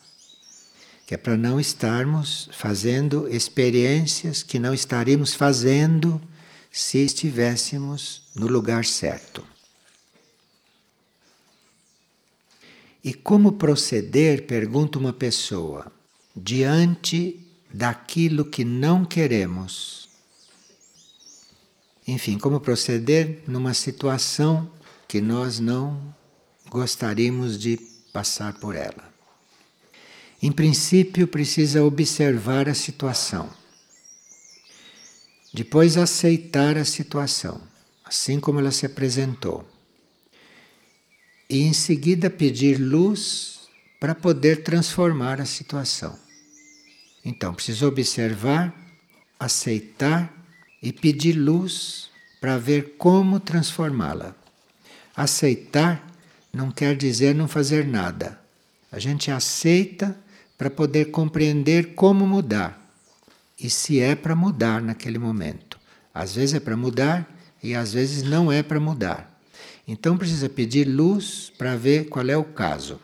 que 1.09 1.15
é 1.15 1.17
para 1.17 1.35
não 1.35 1.59
estarmos 1.59 2.51
fazendo 2.53 3.27
experiências 3.27 4.43
que 4.43 4.59
não 4.59 4.75
estaríamos 4.75 5.33
fazendo 5.33 6.21
se 6.71 6.99
estivéssemos 6.99 8.29
no 8.35 8.45
lugar 8.45 8.85
certo. 8.85 9.43
E 13.03 13.13
como 13.13 13.53
proceder, 13.53 14.45
pergunta 14.45 14.99
uma 14.99 15.13
pessoa, 15.13 15.91
diante 16.35 17.45
daquilo 17.73 18.43
que 18.43 18.65
não 18.65 19.05
queremos? 19.05 20.09
Enfim, 22.05 22.37
como 22.37 22.59
proceder 22.59 23.43
numa 23.47 23.73
situação 23.73 24.69
que 25.07 25.21
nós 25.21 25.59
não 25.59 26.13
gostaríamos 26.69 27.57
de 27.57 27.77
passar 28.11 28.53
por 28.59 28.75
ela? 28.75 29.07
Em 30.41 30.51
princípio, 30.51 31.27
precisa 31.27 31.83
observar 31.83 32.67
a 32.67 32.73
situação. 32.73 33.49
Depois, 35.53 35.97
aceitar 35.97 36.77
a 36.77 36.85
situação, 36.85 37.61
assim 38.03 38.39
como 38.39 38.59
ela 38.59 38.71
se 38.71 38.85
apresentou. 38.85 39.65
E 41.49 41.61
em 41.61 41.73
seguida, 41.73 42.29
pedir 42.29 42.77
luz 42.77 43.61
para 43.99 44.13
poder 44.13 44.63
transformar 44.63 45.41
a 45.41 45.45
situação. 45.45 46.17
Então, 47.25 47.53
precisa 47.53 47.87
observar, 47.87 48.73
aceitar 49.39 50.31
e 50.81 50.93
pedir 50.93 51.33
luz 51.33 52.09
para 52.39 52.57
ver 52.57 52.95
como 52.97 53.39
transformá-la. 53.39 54.35
Aceitar 55.15 56.07
não 56.53 56.71
quer 56.71 56.95
dizer 56.95 57.35
não 57.35 57.47
fazer 57.47 57.85
nada. 57.85 58.39
A 58.91 58.99
gente 58.99 59.29
aceita 59.29 60.17
para 60.57 60.69
poder 60.69 61.05
compreender 61.05 61.93
como 61.93 62.27
mudar 62.27 62.79
e 63.59 63.69
se 63.69 63.99
é 63.99 64.15
para 64.15 64.35
mudar 64.35 64.81
naquele 64.81 65.17
momento. 65.17 65.79
Às 66.13 66.35
vezes 66.35 66.55
é 66.55 66.59
para 66.59 66.77
mudar 66.77 67.29
e 67.61 67.75
às 67.75 67.93
vezes 67.93 68.23
não 68.23 68.51
é 68.51 68.63
para 68.63 68.79
mudar. 68.79 69.38
Então 69.89 70.15
precisa 70.15 70.47
pedir 70.47 70.87
luz 70.87 71.51
para 71.57 71.75
ver 71.75 72.09
qual 72.09 72.29
é 72.29 72.37
o 72.37 72.43
caso. 72.43 72.99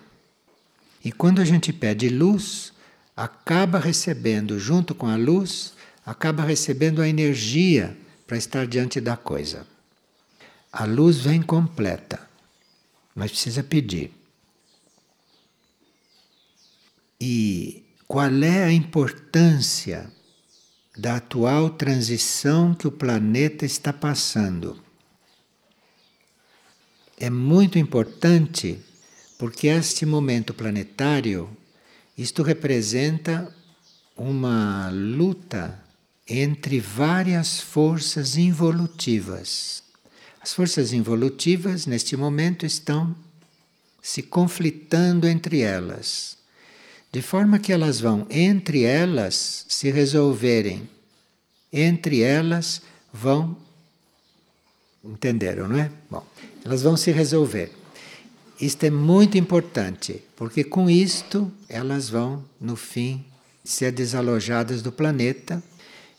E 1.03 1.11
quando 1.11 1.41
a 1.41 1.43
gente 1.43 1.73
pede 1.73 2.09
luz, 2.09 2.71
acaba 3.17 3.79
recebendo, 3.79 4.59
junto 4.59 4.93
com 4.93 5.07
a 5.07 5.15
luz, 5.15 5.73
acaba 6.05 6.43
recebendo 6.43 7.01
a 7.01 7.09
energia 7.09 7.97
para 8.27 8.37
estar 8.37 8.67
diante 8.67 9.01
da 9.01 9.17
coisa. 9.17 9.65
A 10.71 10.85
luz 10.85 11.21
vem 11.21 11.41
completa, 11.41 12.29
mas 13.15 13.31
precisa 13.31 13.63
pedir. 13.63 14.11
E 17.19 17.83
qual 18.07 18.29
é 18.43 18.63
a 18.63 18.71
importância 18.71 20.11
da 20.95 21.15
atual 21.15 21.71
transição 21.71 22.75
que 22.75 22.87
o 22.87 22.91
planeta 22.91 23.65
está 23.65 23.91
passando? 23.91 24.84
É 27.17 27.29
muito 27.29 27.77
importante 27.79 28.79
porque 29.37 29.67
este 29.67 30.05
momento 30.05 30.53
planetário, 30.53 31.49
isto 32.17 32.43
representa 32.43 33.53
uma 34.15 34.89
luta 34.91 35.83
entre 36.27 36.79
várias 36.79 37.59
forças 37.59 38.37
involutivas. 38.37 39.83
As 40.41 40.53
forças 40.53 40.93
involutivas, 40.93 41.85
neste 41.85 42.15
momento, 42.15 42.65
estão 42.65 43.15
se 44.01 44.21
conflitando 44.21 45.27
entre 45.27 45.61
elas 45.61 46.35
de 47.15 47.21
forma 47.21 47.59
que 47.59 47.71
elas 47.71 48.01
vão, 48.01 48.27
entre 48.29 48.83
elas, 48.83 49.65
se 49.69 49.89
resolverem. 49.89 50.89
Entre 51.71 52.19
elas 52.19 52.81
vão. 53.13 53.55
Entenderam, 55.01 55.69
não 55.69 55.79
é? 55.79 55.89
Bom, 56.11 56.27
elas 56.65 56.81
vão 56.81 56.97
se 56.97 57.11
resolver. 57.11 57.71
Isto 58.59 58.85
é 58.85 58.89
muito 58.89 59.37
importante, 59.37 60.23
porque 60.35 60.63
com 60.63 60.89
isto 60.89 61.51
elas 61.69 62.09
vão, 62.09 62.43
no 62.59 62.75
fim, 62.75 63.23
ser 63.63 63.91
desalojadas 63.91 64.81
do 64.81 64.91
planeta. 64.91 65.63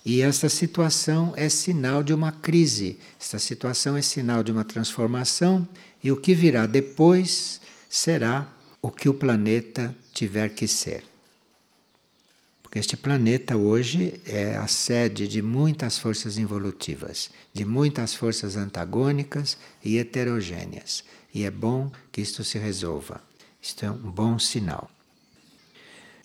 E 0.05 0.23
essa 0.23 0.49
situação 0.49 1.33
é 1.37 1.49
sinal 1.49 2.01
de 2.01 2.15
uma 2.15 2.31
crise, 2.31 2.97
essa 3.21 3.41
situação 3.41 3.97
é 3.97 4.03
sinal 4.03 4.45
de 4.45 4.53
uma 4.53 4.65
transformação, 4.65 5.67
e 6.03 6.13
o 6.13 6.17
que 6.17 6.33
virá 6.33 6.65
depois 6.65 7.61
será 7.91 8.47
o 8.81 8.89
que 8.89 9.09
o 9.09 9.15
planeta 9.15 9.93
tiver 10.13 10.51
que 10.51 10.69
ser. 10.69 11.03
Porque 12.67 12.81
este 12.81 12.97
planeta 12.97 13.57
hoje 13.57 14.21
é 14.27 14.57
a 14.57 14.67
sede 14.67 15.29
de 15.29 15.41
muitas 15.41 16.01
forças 16.01 16.37
involutivas, 16.37 17.31
de 17.55 17.65
muitas 17.65 18.13
forças 18.13 18.57
antagônicas 18.57 19.57
e 19.85 19.99
heterogêneas. 19.99 21.05
E 21.33 21.45
é 21.45 21.51
bom 21.51 21.93
que 22.11 22.21
isto 22.21 22.43
se 22.43 22.59
resolva. 22.59 23.23
Isto 23.63 23.87
é 23.87 23.91
um 23.91 24.11
bom 24.11 24.37
sinal. 24.37 24.91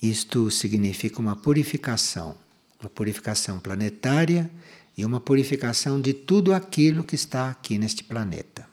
Isto 0.01 0.49
significa 0.49 1.19
uma 1.19 1.36
purificação, 1.36 2.36
uma 2.80 2.89
purificação 2.89 3.60
planetária 3.60 4.49
e 4.97 5.06
uma 5.06 5.19
purificação 5.19 6.01
de 6.01 6.12
tudo 6.12 6.56
aquilo 6.56 7.04
que 7.04 7.13
está 7.13 7.51
aqui 7.51 7.77
neste 7.77 8.04
planeta. 8.04 8.67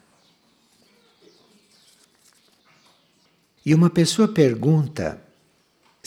E 3.63 3.75
uma 3.75 3.91
pessoa 3.91 4.27
pergunta 4.27 5.28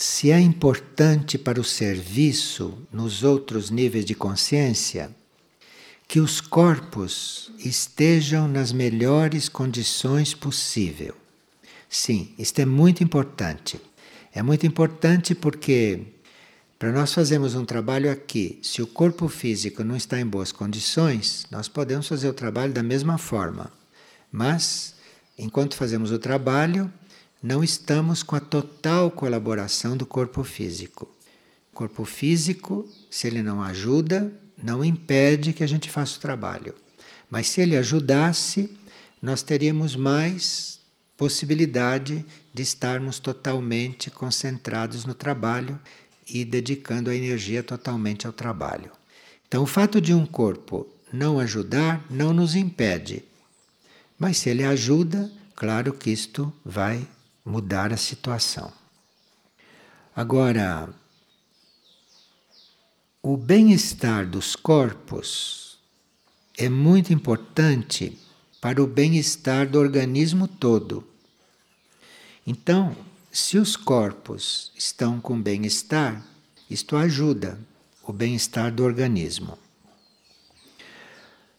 se 0.02 0.32
é 0.32 0.40
importante 0.40 1.38
para 1.38 1.60
o 1.60 1.64
serviço 1.64 2.76
nos 2.92 3.22
outros 3.22 3.70
níveis 3.70 4.04
de 4.04 4.16
consciência 4.16 5.14
que 6.08 6.18
os 6.18 6.40
corpos 6.40 7.52
estejam 7.60 8.48
nas 8.48 8.72
melhores 8.72 9.48
condições 9.48 10.34
possível. 10.34 11.14
Sim, 11.88 12.34
isto 12.36 12.58
é 12.58 12.66
muito 12.66 13.04
importante. 13.04 13.80
É 14.34 14.42
muito 14.42 14.66
importante 14.66 15.36
porque 15.36 16.00
para 16.80 16.90
nós 16.90 17.14
fazermos 17.14 17.54
um 17.54 17.64
trabalho 17.64 18.10
aqui, 18.10 18.58
se 18.60 18.82
o 18.82 18.88
corpo 18.88 19.28
físico 19.28 19.84
não 19.84 19.96
está 19.96 20.20
em 20.20 20.26
boas 20.26 20.50
condições, 20.50 21.46
nós 21.48 21.68
podemos 21.68 22.08
fazer 22.08 22.28
o 22.28 22.34
trabalho 22.34 22.72
da 22.72 22.82
mesma 22.82 23.18
forma. 23.18 23.70
Mas, 24.32 24.96
enquanto 25.38 25.76
fazemos 25.76 26.10
o 26.10 26.18
trabalho, 26.18 26.92
não 27.42 27.64
estamos 27.64 28.22
com 28.22 28.36
a 28.36 28.40
total 28.40 29.10
colaboração 29.10 29.96
do 29.96 30.06
corpo 30.06 30.44
físico. 30.44 31.10
O 31.72 31.74
corpo 31.74 32.04
físico, 32.04 32.88
se 33.10 33.26
ele 33.26 33.42
não 33.42 33.60
ajuda, 33.60 34.32
não 34.62 34.84
impede 34.84 35.52
que 35.52 35.64
a 35.64 35.66
gente 35.66 35.90
faça 35.90 36.18
o 36.18 36.20
trabalho. 36.20 36.74
Mas 37.28 37.48
se 37.48 37.60
ele 37.60 37.76
ajudasse, 37.76 38.70
nós 39.20 39.42
teríamos 39.42 39.96
mais 39.96 40.78
possibilidade 41.16 42.24
de 42.54 42.62
estarmos 42.62 43.18
totalmente 43.18 44.10
concentrados 44.10 45.04
no 45.04 45.14
trabalho 45.14 45.80
e 46.28 46.44
dedicando 46.44 47.10
a 47.10 47.14
energia 47.14 47.62
totalmente 47.62 48.26
ao 48.26 48.32
trabalho. 48.32 48.90
Então, 49.48 49.64
o 49.64 49.66
fato 49.66 50.00
de 50.00 50.14
um 50.14 50.24
corpo 50.24 50.86
não 51.12 51.38
ajudar 51.38 52.04
não 52.08 52.32
nos 52.32 52.54
impede. 52.54 53.24
Mas 54.18 54.38
se 54.38 54.48
ele 54.48 54.64
ajuda, 54.64 55.30
claro 55.56 55.92
que 55.92 56.10
isto 56.10 56.52
vai 56.64 57.06
mudar 57.44 57.92
a 57.92 57.96
situação. 57.96 58.72
Agora, 60.14 60.88
o 63.22 63.36
bem-estar 63.36 64.26
dos 64.26 64.54
corpos 64.54 65.78
é 66.56 66.68
muito 66.68 67.12
importante 67.12 68.18
para 68.60 68.82
o 68.82 68.86
bem-estar 68.86 69.68
do 69.68 69.78
organismo 69.78 70.46
todo. 70.46 71.04
Então, 72.46 72.96
se 73.30 73.58
os 73.58 73.76
corpos 73.76 74.72
estão 74.76 75.20
com 75.20 75.40
bem-estar, 75.40 76.22
isto 76.68 76.96
ajuda 76.96 77.58
o 78.02 78.12
bem-estar 78.12 78.72
do 78.72 78.84
organismo. 78.84 79.58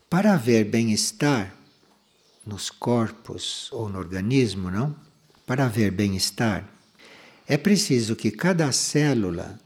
Para 0.10 0.34
haver 0.34 0.66
bem-estar 0.66 1.56
nos 2.46 2.70
corpos 2.70 3.70
ou 3.72 3.90
no 3.90 3.98
organismo, 3.98 4.70
não? 4.70 4.96
Para 5.46 5.66
haver 5.66 5.92
bem-estar, 5.92 6.70
é 7.46 7.58
preciso 7.58 8.16
que 8.16 8.32
cada 8.32 8.72
célula 8.72 9.60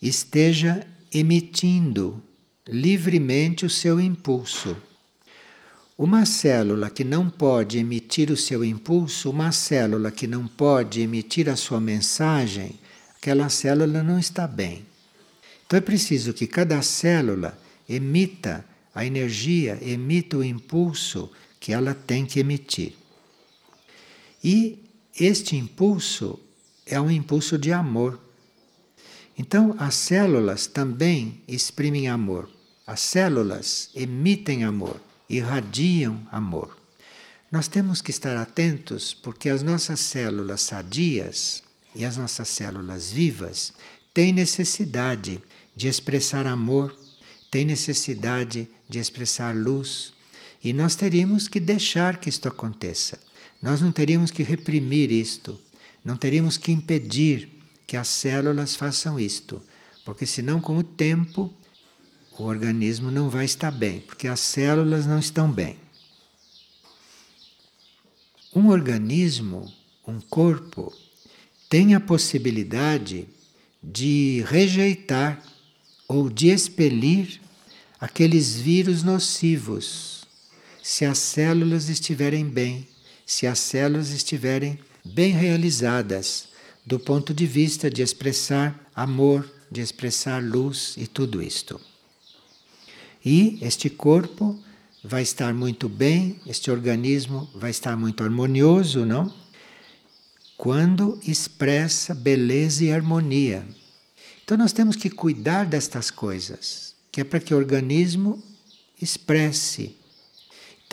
esteja 0.00 0.86
emitindo 1.12 2.22
livremente 2.68 3.64
o 3.64 3.70
seu 3.70 3.98
impulso. 3.98 4.76
Uma 5.96 6.26
célula 6.26 6.90
que 6.90 7.04
não 7.04 7.30
pode 7.30 7.78
emitir 7.78 8.30
o 8.30 8.36
seu 8.36 8.62
impulso, 8.62 9.30
uma 9.30 9.50
célula 9.50 10.10
que 10.10 10.26
não 10.26 10.46
pode 10.46 11.00
emitir 11.00 11.48
a 11.48 11.56
sua 11.56 11.80
mensagem, 11.80 12.78
aquela 13.16 13.48
célula 13.48 14.02
não 14.02 14.18
está 14.18 14.46
bem. 14.46 14.84
Então 15.66 15.78
é 15.78 15.80
preciso 15.80 16.34
que 16.34 16.46
cada 16.46 16.82
célula 16.82 17.58
emita 17.88 18.62
a 18.94 19.06
energia, 19.06 19.78
emita 19.80 20.36
o 20.36 20.44
impulso 20.44 21.30
que 21.58 21.72
ela 21.72 21.94
tem 21.94 22.26
que 22.26 22.40
emitir. 22.40 22.92
E 24.42 24.83
este 25.18 25.56
impulso 25.56 26.38
é 26.86 27.00
um 27.00 27.10
impulso 27.10 27.56
de 27.58 27.72
amor. 27.72 28.18
Então 29.38 29.74
as 29.78 29.94
células 29.94 30.66
também 30.66 31.42
exprimem 31.46 32.08
amor. 32.08 32.48
As 32.86 33.00
células 33.00 33.90
emitem 33.94 34.64
amor 34.64 35.00
irradiam 35.28 36.20
amor. 36.30 36.76
Nós 37.50 37.68
temos 37.68 38.02
que 38.02 38.10
estar 38.10 38.36
atentos 38.36 39.14
porque 39.14 39.48
as 39.48 39.62
nossas 39.62 40.00
células 40.00 40.62
sadias 40.62 41.62
e 41.94 42.04
as 42.04 42.16
nossas 42.16 42.48
células 42.48 43.12
vivas 43.12 43.72
têm 44.12 44.32
necessidade 44.32 45.40
de 45.74 45.88
expressar 45.88 46.46
amor, 46.46 46.96
têm 47.50 47.64
necessidade 47.64 48.68
de 48.88 48.98
expressar 48.98 49.54
luz, 49.54 50.12
e 50.62 50.72
nós 50.72 50.94
teríamos 50.94 51.46
que 51.46 51.60
deixar 51.60 52.18
que 52.18 52.28
isto 52.28 52.48
aconteça. 52.48 53.18
Nós 53.64 53.80
não 53.80 53.90
teríamos 53.90 54.30
que 54.30 54.42
reprimir 54.42 55.10
isto, 55.10 55.58
não 56.04 56.18
teríamos 56.18 56.58
que 56.58 56.70
impedir 56.70 57.48
que 57.86 57.96
as 57.96 58.08
células 58.08 58.76
façam 58.76 59.18
isto, 59.18 59.62
porque 60.04 60.26
senão 60.26 60.60
com 60.60 60.76
o 60.76 60.84
tempo 60.84 61.50
o 62.38 62.42
organismo 62.42 63.10
não 63.10 63.30
vai 63.30 63.46
estar 63.46 63.70
bem, 63.70 64.00
porque 64.00 64.28
as 64.28 64.40
células 64.40 65.06
não 65.06 65.18
estão 65.18 65.50
bem. 65.50 65.78
Um 68.54 68.68
organismo, 68.68 69.72
um 70.06 70.20
corpo, 70.20 70.92
tem 71.66 71.94
a 71.94 72.00
possibilidade 72.00 73.26
de 73.82 74.44
rejeitar 74.46 75.42
ou 76.06 76.28
de 76.28 76.48
expelir 76.48 77.40
aqueles 77.98 78.56
vírus 78.56 79.02
nocivos, 79.02 80.26
se 80.82 81.06
as 81.06 81.16
células 81.16 81.88
estiverem 81.88 82.44
bem, 82.46 82.92
se 83.26 83.46
as 83.46 83.58
células 83.58 84.10
estiverem 84.10 84.78
bem 85.04 85.32
realizadas 85.32 86.48
do 86.84 86.98
ponto 86.98 87.32
de 87.32 87.46
vista 87.46 87.90
de 87.90 88.02
expressar 88.02 88.88
amor, 88.94 89.50
de 89.70 89.80
expressar 89.80 90.42
luz 90.42 90.94
e 90.96 91.06
tudo 91.06 91.42
isto. 91.42 91.80
E 93.24 93.58
este 93.62 93.88
corpo 93.88 94.58
vai 95.02 95.22
estar 95.22 95.54
muito 95.54 95.88
bem, 95.88 96.38
este 96.46 96.70
organismo 96.70 97.48
vai 97.54 97.70
estar 97.70 97.96
muito 97.96 98.22
harmonioso, 98.22 99.04
não? 99.06 99.32
Quando 100.56 101.18
expressa 101.26 102.14
beleza 102.14 102.84
e 102.84 102.92
harmonia. 102.92 103.66
Então 104.44 104.56
nós 104.56 104.72
temos 104.72 104.94
que 104.94 105.08
cuidar 105.08 105.64
destas 105.64 106.10
coisas, 106.10 106.94
que 107.10 107.20
é 107.20 107.24
para 107.24 107.40
que 107.40 107.54
o 107.54 107.56
organismo 107.56 108.42
expresse 109.00 109.96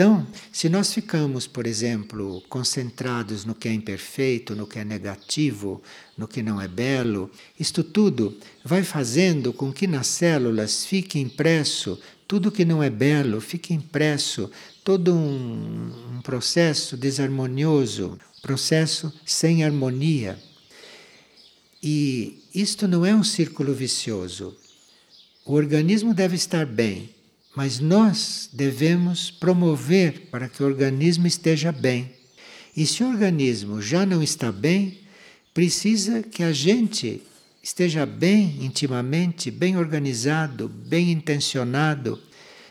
então, 0.02 0.26
se 0.52 0.68
nós 0.68 0.92
ficamos, 0.92 1.46
por 1.46 1.68
exemplo, 1.68 2.42
concentrados 2.50 3.46
no 3.46 3.54
que 3.54 3.68
é 3.68 3.72
imperfeito, 3.72 4.56
no 4.56 4.66
que 4.66 4.80
é 4.80 4.84
negativo, 4.84 5.80
no 6.18 6.28
que 6.28 6.42
não 6.42 6.60
é 6.60 6.68
belo, 6.68 7.30
isto 7.60 7.84
tudo 7.84 8.36
vai 8.66 8.82
fazendo 8.82 9.54
com 9.54 9.72
que 9.72 9.86
nas 9.86 10.08
células 10.08 10.84
fique 10.84 11.20
impresso 11.20 12.00
tudo 12.28 12.52
que 12.52 12.66
não 12.66 12.82
é 12.82 12.90
belo, 12.90 13.40
fique 13.40 13.76
impresso 13.76 14.50
todo 14.84 15.14
um, 15.14 16.16
um 16.16 16.22
processo 16.24 16.98
desarmonioso, 16.98 18.18
processo 18.42 19.14
sem 19.24 19.64
harmonia. 19.64 20.36
E 21.84 22.44
isto 22.56 22.88
não 22.88 23.06
é 23.06 23.14
um 23.14 23.24
círculo 23.24 23.72
vicioso. 23.72 24.58
O 25.46 25.54
organismo 25.54 26.12
deve 26.12 26.38
estar 26.38 26.66
bem, 26.66 27.12
mas 27.56 27.80
nós 27.80 28.50
devemos 28.54 29.30
promover 29.30 30.28
para 30.32 30.48
que 30.48 30.64
o 30.64 30.66
organismo 30.66 31.28
esteja 31.28 31.72
bem. 31.72 32.12
E 32.76 32.86
se 32.86 33.04
o 33.04 33.10
organismo 33.10 33.82
já 33.82 34.06
não 34.06 34.24
está 34.24 34.52
bem, 34.52 35.00
precisa 35.54 36.24
que 36.24 36.44
a 36.44 36.54
gente 36.54 37.22
esteja 37.62 38.06
bem 38.06 38.58
intimamente, 38.62 39.52
bem 39.52 39.78
organizado, 39.78 40.68
bem 40.68 41.12
intencionado, 41.12 42.20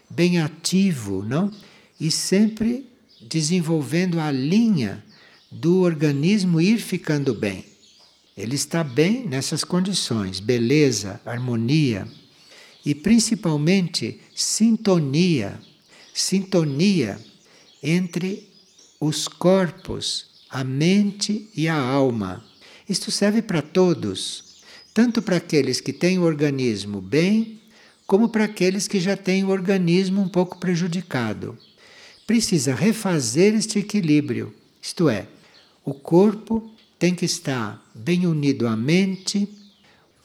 bem 0.08 0.40
ativo, 0.40 1.22
não? 1.22 1.50
E 2.00 2.10
sempre 2.10 2.86
desenvolvendo 3.20 4.18
a 4.18 4.30
linha 4.30 5.04
do 5.50 5.80
organismo 5.80 6.60
ir 6.60 6.78
ficando 6.78 7.34
bem. 7.34 7.64
Ele 8.36 8.54
está 8.54 8.82
bem 8.82 9.26
nessas 9.26 9.62
condições, 9.62 10.40
beleza, 10.40 11.20
harmonia, 11.26 12.08
e 12.84 12.94
principalmente 12.94 14.20
sintonia, 14.34 15.60
sintonia 16.14 17.20
entre 17.82 18.48
os 19.00 19.28
corpos, 19.28 20.26
a 20.48 20.64
mente 20.64 21.48
e 21.54 21.68
a 21.68 21.78
alma. 21.78 22.44
Isto 22.88 23.10
serve 23.10 23.42
para 23.42 23.62
todos, 23.62 24.62
tanto 24.92 25.22
para 25.22 25.36
aqueles 25.36 25.80
que 25.80 25.92
têm 25.92 26.18
o 26.18 26.22
organismo 26.22 27.00
bem, 27.00 27.60
como 28.06 28.28
para 28.28 28.44
aqueles 28.44 28.88
que 28.88 28.98
já 28.98 29.16
têm 29.16 29.44
o 29.44 29.50
organismo 29.50 30.20
um 30.20 30.28
pouco 30.28 30.58
prejudicado. 30.58 31.56
Precisa 32.26 32.74
refazer 32.74 33.54
este 33.54 33.78
equilíbrio, 33.78 34.54
isto 34.82 35.08
é, 35.08 35.28
o 35.84 35.94
corpo 35.94 36.70
tem 36.98 37.14
que 37.14 37.24
estar 37.24 37.82
bem 37.94 38.26
unido 38.26 38.66
à 38.66 38.76
mente, 38.76 39.48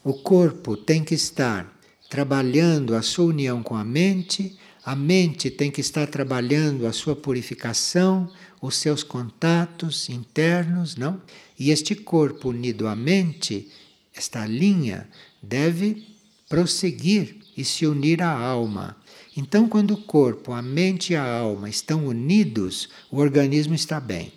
o 0.04 0.14
corpo 0.14 0.76
tem 0.76 1.04
que 1.04 1.16
estar 1.16 1.75
trabalhando 2.10 2.96
a 2.96 3.02
sua 3.02 3.26
união 3.26 3.62
com 3.64 3.76
a 3.76 3.84
mente, 3.84 4.58
a 4.84 4.96
mente 4.96 5.50
tem 5.50 5.72
que 5.72 5.82
estar 5.82 6.08
trabalhando 6.08 6.86
a 6.86 6.94
sua 6.94 7.16
purificação, 7.16 8.32
os 8.62 8.76
seus 8.76 9.04
contatos 9.04 10.10
internos, 10.10 10.96
não? 10.96 11.22
E 11.58 11.72
este 11.72 11.96
corpo 11.96 12.50
unido 12.50 12.88
à 12.88 12.96
mente, 12.96 13.70
esta 14.14 14.46
linha, 14.46 15.10
deve 15.42 16.06
prosseguir 16.48 17.38
e 17.58 17.66
se 17.66 17.88
unir 17.88 18.22
à 18.22 18.30
alma. 18.32 18.96
Então, 19.36 19.68
quando 19.68 19.96
o 19.96 20.02
corpo, 20.02 20.54
a 20.54 20.62
mente 20.62 21.14
e 21.14 21.16
a 21.16 21.40
alma 21.40 21.70
estão 21.70 22.06
unidos, 22.06 22.90
o 23.12 23.18
organismo 23.18 23.74
está 23.74 24.00
bem. 24.00 24.32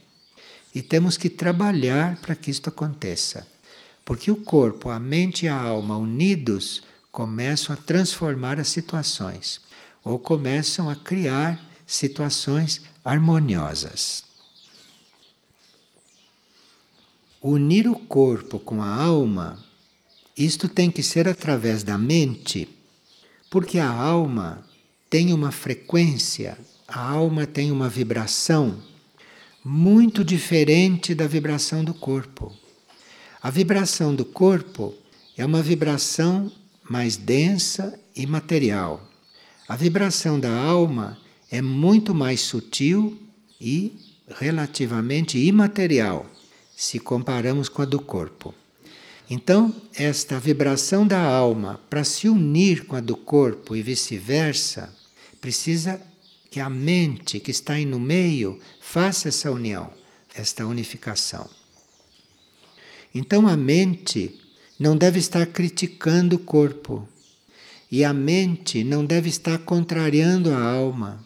E 0.75 0.83
temos 0.83 1.17
que 1.17 1.29
trabalhar 1.29 2.17
para 2.21 2.35
que 2.35 2.51
isto 2.51 2.69
aconteça. 2.69 3.47
Porque 4.05 4.31
o 4.31 4.37
corpo, 4.37 4.89
a 4.89 4.99
mente 4.99 5.45
e 5.45 5.49
a 5.49 5.55
alma 5.55 5.97
unidos 5.97 6.83
começam 7.19 7.75
a 7.75 7.77
transformar 7.77 8.61
as 8.61 8.69
situações 8.69 9.61
ou 10.05 10.21
começam 10.21 10.89
a 10.89 10.95
criar 10.95 11.61
situações 11.85 12.81
harmoniosas. 13.05 14.23
Unir 17.43 17.89
o 17.89 17.97
corpo 17.97 18.61
com 18.61 18.81
a 18.81 18.89
alma, 18.89 19.59
isto 20.37 20.69
tem 20.69 20.93
que 20.93 21.03
ser 21.03 21.27
através 21.27 21.83
da 21.83 21.99
mente, 21.99 22.69
porque 23.51 23.81
a 23.81 23.91
alma 23.91 24.65
tem 25.11 25.33
uma 25.33 25.51
frequência, 25.51 26.57
a 26.87 27.01
alma 27.01 27.49
tem 27.49 27.73
uma 27.73 27.89
vibração 27.89 28.81
muito 29.65 30.25
diferente 30.25 31.17
da 31.17 31.27
vibração 31.27 31.83
do 31.83 31.95
corpo. 31.95 32.57
A 33.43 33.51
vibração 33.51 34.15
do 34.15 34.25
corpo 34.25 34.95
é 35.37 35.45
uma 35.45 35.61
vibração 35.61 36.53
mais 36.89 37.17
densa 37.17 37.99
e 38.17 38.27
material. 38.27 39.07
A 39.69 39.77
vibração 39.77 40.41
da 40.41 40.51
alma 40.51 41.19
é 41.51 41.61
muito 41.61 42.15
mais 42.15 42.41
sutil 42.41 43.19
e 43.61 43.97
relativamente 44.41 45.39
imaterial 45.39 46.27
se 46.77 46.99
comparamos 46.99 47.69
com 47.69 47.83
a 47.83 47.85
do 47.85 48.01
corpo. 48.01 48.55
Então, 49.29 49.75
esta 49.95 50.39
vibração 50.39 51.07
da 51.07 51.21
alma, 51.21 51.81
para 51.91 52.05
se 52.05 52.29
unir 52.29 52.87
com 52.87 52.97
a 52.97 53.01
do 53.01 53.17
corpo 53.17 53.77
e 53.77 53.83
vice-versa, 53.83 54.95
precisa 55.41 56.01
que 56.51 56.61
a 56.61 56.71
mente 56.71 57.41
que 57.41 57.51
está 57.51 57.75
aí 57.75 57.85
no 57.85 58.01
meio 58.01 58.59
faça 58.81 59.29
essa 59.29 59.51
união, 59.51 59.93
esta 60.35 60.65
unificação. 60.67 61.51
Então, 63.15 63.47
a 63.47 63.57
mente 63.57 64.41
não 64.79 64.97
deve 64.97 65.19
estar 65.19 65.47
criticando 65.47 66.37
o 66.37 66.39
corpo. 66.39 67.09
E 67.91 68.05
a 68.05 68.13
mente 68.13 68.85
não 68.85 69.05
deve 69.05 69.29
estar 69.29 69.59
contrariando 69.59 70.53
a 70.53 70.61
alma. 70.61 71.25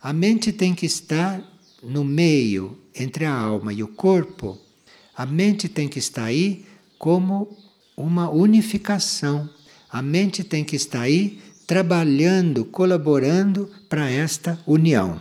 A 0.00 0.12
mente 0.12 0.52
tem 0.52 0.74
que 0.74 0.86
estar 0.86 1.42
no 1.82 2.04
meio 2.04 2.78
entre 2.94 3.24
a 3.24 3.34
alma 3.34 3.72
e 3.72 3.82
o 3.82 3.88
corpo 3.88 4.58
a 5.16 5.24
mente 5.24 5.68
tem 5.68 5.88
que 5.88 5.98
estar 5.98 6.24
aí 6.24 6.64
como 6.98 7.56
uma 7.96 8.28
unificação. 8.28 9.48
A 9.88 10.02
mente 10.02 10.42
tem 10.42 10.64
que 10.64 10.74
estar 10.74 11.02
aí 11.02 11.38
trabalhando, 11.66 12.64
colaborando 12.64 13.70
para 13.88 14.10
esta 14.10 14.58
união. 14.66 15.20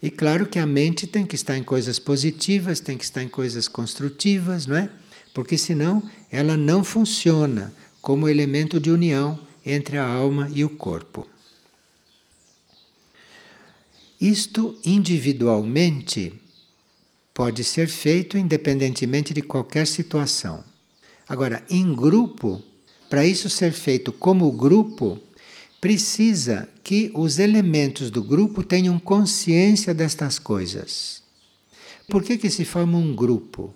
E 0.00 0.08
claro 0.08 0.46
que 0.46 0.58
a 0.58 0.66
mente 0.66 1.06
tem 1.06 1.26
que 1.26 1.34
estar 1.34 1.56
em 1.56 1.64
coisas 1.64 1.98
positivas, 1.98 2.78
tem 2.78 2.96
que 2.96 3.04
estar 3.04 3.22
em 3.22 3.28
coisas 3.28 3.66
construtivas, 3.66 4.66
não 4.66 4.76
é? 4.76 4.88
Porque 5.32 5.56
senão 5.56 6.02
ela 6.30 6.56
não 6.56 6.84
funciona 6.84 7.72
como 8.00 8.28
elemento 8.28 8.78
de 8.78 8.90
união 8.90 9.38
entre 9.64 9.96
a 9.96 10.06
alma 10.06 10.50
e 10.52 10.64
o 10.64 10.70
corpo. 10.70 11.26
Isto 14.20 14.78
individualmente 14.84 16.32
pode 17.34 17.64
ser 17.64 17.88
feito 17.88 18.36
independentemente 18.36 19.32
de 19.34 19.42
qualquer 19.42 19.86
situação. 19.86 20.62
Agora, 21.28 21.64
em 21.68 21.94
grupo, 21.94 22.62
para 23.08 23.26
isso 23.26 23.48
ser 23.48 23.72
feito 23.72 24.12
como 24.12 24.50
grupo, 24.52 25.18
precisa 25.80 26.68
que 26.84 27.10
os 27.14 27.38
elementos 27.38 28.10
do 28.10 28.22
grupo 28.22 28.62
tenham 28.62 28.98
consciência 28.98 29.92
destas 29.92 30.38
coisas. 30.38 31.22
Por 32.08 32.22
que, 32.22 32.38
que 32.38 32.50
se 32.50 32.64
forma 32.64 32.98
um 32.98 33.14
grupo? 33.14 33.74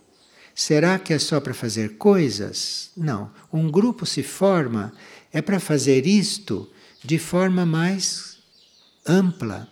Será 0.58 0.98
que 0.98 1.12
é 1.12 1.18
só 1.18 1.38
para 1.38 1.52
fazer 1.52 1.98
coisas? 1.98 2.90
Não. 2.96 3.30
Um 3.52 3.70
grupo 3.70 4.06
se 4.06 4.22
forma 4.22 4.90
é 5.30 5.42
para 5.42 5.60
fazer 5.60 6.06
isto 6.06 6.66
de 7.04 7.18
forma 7.18 7.66
mais 7.66 8.38
ampla, 9.06 9.68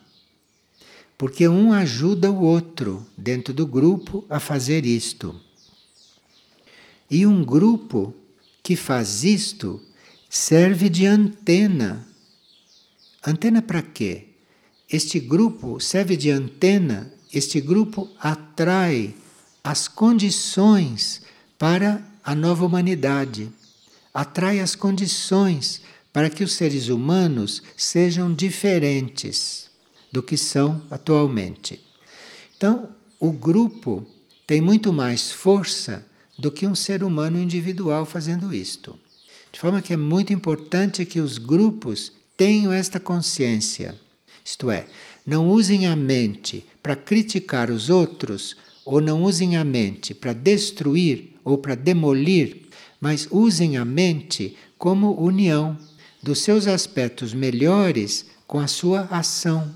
porque 1.16 1.48
um 1.48 1.72
ajuda 1.72 2.30
o 2.30 2.42
outro 2.42 3.04
dentro 3.16 3.54
do 3.54 3.66
grupo 3.66 4.26
a 4.28 4.38
fazer 4.38 4.84
isto. 4.84 5.34
E 7.10 7.26
um 7.26 7.42
grupo 7.42 8.14
que 8.62 8.76
faz 8.76 9.24
isto 9.24 9.80
serve 10.28 10.90
de 10.90 11.06
antena. 11.06 12.06
Antena 13.26 13.62
para 13.62 13.80
quê? 13.80 14.26
Este 14.86 15.18
grupo 15.18 15.80
serve 15.80 16.14
de 16.14 16.30
antena, 16.30 17.10
este 17.32 17.58
grupo 17.58 18.10
atrai 18.20 19.14
as 19.64 19.88
condições 19.88 21.22
para 21.58 22.06
a 22.22 22.34
nova 22.34 22.66
humanidade, 22.66 23.50
atrai 24.12 24.60
as 24.60 24.76
condições 24.76 25.80
para 26.12 26.28
que 26.28 26.44
os 26.44 26.52
seres 26.52 26.88
humanos 26.88 27.62
sejam 27.74 28.32
diferentes 28.32 29.70
do 30.12 30.22
que 30.22 30.36
são 30.36 30.82
atualmente. 30.90 31.80
Então, 32.54 32.90
o 33.18 33.32
grupo 33.32 34.06
tem 34.46 34.60
muito 34.60 34.92
mais 34.92 35.32
força 35.32 36.06
do 36.38 36.52
que 36.52 36.66
um 36.66 36.74
ser 36.74 37.02
humano 37.02 37.38
individual 37.38 38.04
fazendo 38.04 38.54
isto. 38.54 38.98
De 39.50 39.58
forma 39.58 39.80
que 39.80 39.94
é 39.94 39.96
muito 39.96 40.32
importante 40.32 41.06
que 41.06 41.20
os 41.20 41.38
grupos 41.38 42.12
tenham 42.36 42.70
esta 42.72 43.00
consciência. 43.00 43.98
Isto 44.44 44.70
é, 44.70 44.86
não 45.26 45.48
usem 45.48 45.86
a 45.86 45.96
mente 45.96 46.66
para 46.82 46.94
criticar 46.94 47.70
os 47.70 47.88
outros 47.88 48.56
ou 48.84 49.00
não 49.00 49.22
usem 49.22 49.56
a 49.56 49.64
mente 49.64 50.14
para 50.14 50.32
destruir 50.32 51.36
ou 51.44 51.58
para 51.58 51.74
demolir, 51.74 52.62
mas 53.00 53.28
usem 53.30 53.76
a 53.76 53.84
mente 53.84 54.56
como 54.78 55.20
união 55.20 55.76
dos 56.22 56.40
seus 56.40 56.66
aspectos 56.66 57.34
melhores 57.34 58.26
com 58.46 58.58
a 58.58 58.66
sua 58.66 59.02
ação 59.10 59.74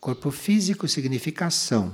Corpo 0.00 0.30
físico 0.30 0.86
significa 0.86 1.46
ação 1.46 1.92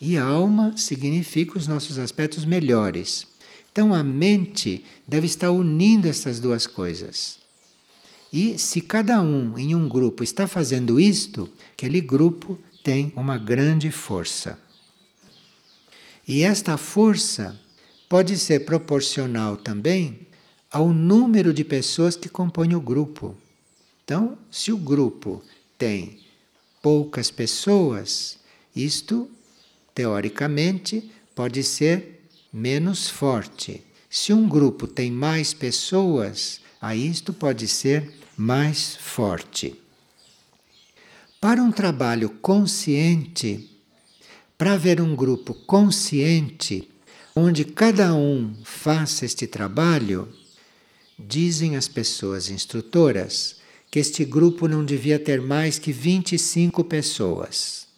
e 0.00 0.18
alma 0.18 0.76
significa 0.76 1.56
os 1.56 1.68
nossos 1.68 1.96
aspectos 1.96 2.44
melhores. 2.44 3.26
Então 3.70 3.94
a 3.94 4.02
mente 4.02 4.84
deve 5.06 5.26
estar 5.26 5.52
unindo 5.52 6.08
essas 6.08 6.40
duas 6.40 6.66
coisas. 6.66 7.38
E 8.32 8.58
se 8.58 8.80
cada 8.80 9.22
um 9.22 9.56
em 9.56 9.74
um 9.74 9.88
grupo 9.88 10.24
está 10.24 10.48
fazendo 10.48 10.98
isto, 10.98 11.48
aquele 11.72 12.00
grupo 12.00 12.58
tem 12.82 13.12
uma 13.14 13.38
grande 13.38 13.92
força. 13.92 14.58
E 16.26 16.42
esta 16.42 16.76
força 16.76 17.58
pode 18.08 18.38
ser 18.38 18.64
proporcional 18.64 19.56
também 19.56 20.26
ao 20.70 20.88
número 20.88 21.52
de 21.52 21.64
pessoas 21.64 22.16
que 22.16 22.28
compõem 22.28 22.74
o 22.74 22.80
grupo. 22.80 23.36
Então, 24.04 24.38
se 24.50 24.72
o 24.72 24.76
grupo 24.76 25.42
tem 25.76 26.20
poucas 26.80 27.30
pessoas, 27.30 28.38
isto, 28.74 29.30
teoricamente, 29.94 31.10
pode 31.34 31.62
ser 31.62 32.22
menos 32.52 33.08
forte. 33.08 33.82
Se 34.08 34.32
um 34.32 34.48
grupo 34.48 34.86
tem 34.86 35.10
mais 35.10 35.54
pessoas, 35.54 36.60
aí 36.80 37.08
isto 37.08 37.32
pode 37.32 37.66
ser 37.66 38.12
mais 38.36 38.96
forte. 38.96 39.74
Para 41.40 41.62
um 41.62 41.72
trabalho 41.72 42.28
consciente, 42.28 43.71
para 44.62 44.74
haver 44.74 45.00
um 45.00 45.16
grupo 45.16 45.54
consciente, 45.54 46.88
onde 47.34 47.64
cada 47.64 48.14
um 48.14 48.54
faça 48.62 49.24
este 49.24 49.44
trabalho, 49.44 50.28
dizem 51.18 51.74
as 51.74 51.88
pessoas 51.88 52.48
instrutoras, 52.48 53.56
que 53.90 53.98
este 53.98 54.24
grupo 54.24 54.68
não 54.68 54.84
devia 54.84 55.18
ter 55.18 55.40
mais 55.40 55.80
que 55.80 55.90
25 55.90 56.84
pessoas. 56.84 57.88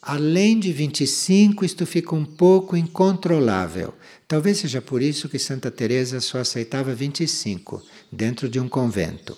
Além 0.00 0.60
de 0.60 0.72
25, 0.72 1.64
isto 1.64 1.84
fica 1.84 2.14
um 2.14 2.24
pouco 2.24 2.76
incontrolável. 2.76 3.92
Talvez 4.28 4.58
seja 4.58 4.80
por 4.80 5.02
isso 5.02 5.28
que 5.28 5.40
Santa 5.40 5.68
Teresa 5.68 6.20
só 6.20 6.38
aceitava 6.38 6.94
25 6.94 7.82
dentro 8.12 8.48
de 8.48 8.60
um 8.60 8.68
convento. 8.68 9.36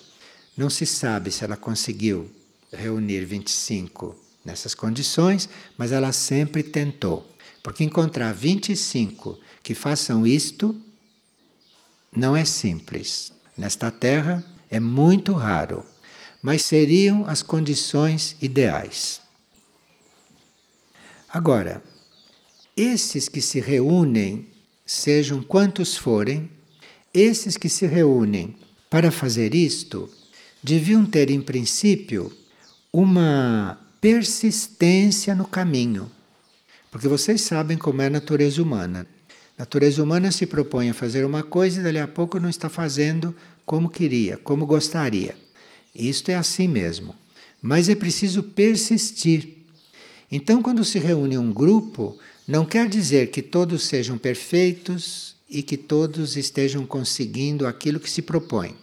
Não 0.55 0.69
se 0.69 0.85
sabe 0.85 1.31
se 1.31 1.43
ela 1.43 1.57
conseguiu 1.57 2.29
reunir 2.71 3.25
25 3.25 4.26
nessas 4.47 4.73
condições, 4.73 5.47
mas 5.77 5.91
ela 5.91 6.11
sempre 6.11 6.63
tentou. 6.63 7.29
Porque 7.61 7.83
encontrar 7.83 8.33
25 8.33 9.37
que 9.61 9.75
façam 9.75 10.25
isto 10.25 10.75
não 12.11 12.35
é 12.35 12.43
simples. 12.43 13.31
Nesta 13.55 13.91
terra 13.91 14.43
é 14.71 14.79
muito 14.79 15.33
raro 15.33 15.85
mas 16.41 16.63
seriam 16.63 17.25
as 17.27 17.41
condições 17.41 18.35
ideais. 18.41 19.21
Agora, 21.27 21.83
esses 22.75 23.27
que 23.27 23.41
se 23.41 23.59
reúnem, 23.59 24.47
sejam 24.85 25.41
quantos 25.41 25.97
forem, 25.97 26.49
esses 27.13 27.57
que 27.57 27.67
se 27.67 27.85
reúnem 27.85 28.55
para 28.89 29.11
fazer 29.11 29.53
isto, 29.53 30.09
deviam 30.63 31.05
ter, 31.05 31.29
em 31.29 31.41
princípio, 31.41 32.31
uma 32.93 33.77
persistência 33.99 35.33
no 35.35 35.45
caminho. 35.45 36.11
Porque 36.91 37.07
vocês 37.07 37.41
sabem 37.41 37.77
como 37.77 38.01
é 38.01 38.07
a 38.07 38.09
natureza 38.09 38.61
humana. 38.61 39.05
A 39.57 39.61
natureza 39.61 40.03
humana 40.03 40.31
se 40.31 40.45
propõe 40.45 40.89
a 40.89 40.93
fazer 40.93 41.25
uma 41.25 41.43
coisa 41.43 41.79
e 41.79 41.83
dali 41.83 41.99
a 41.99 42.07
pouco 42.07 42.39
não 42.39 42.49
está 42.49 42.69
fazendo 42.69 43.35
como 43.65 43.89
queria, 43.89 44.37
como 44.37 44.65
gostaria. 44.65 45.35
Isto 45.93 46.29
é 46.29 46.35
assim 46.35 46.67
mesmo. 46.67 47.15
Mas 47.61 47.89
é 47.89 47.95
preciso 47.95 48.43
persistir. 48.43 49.57
Então, 50.31 50.61
quando 50.61 50.85
se 50.85 50.99
reúne 50.99 51.37
um 51.37 51.51
grupo, 51.51 52.17
não 52.47 52.65
quer 52.65 52.87
dizer 52.87 53.31
que 53.31 53.41
todos 53.41 53.83
sejam 53.83 54.17
perfeitos 54.17 55.35
e 55.49 55.63
que 55.63 55.75
todos 55.75 56.37
estejam 56.37 56.85
conseguindo 56.85 57.65
aquilo 57.65 57.99
que 57.99 58.09
se 58.09 58.21
propõe. 58.21 58.75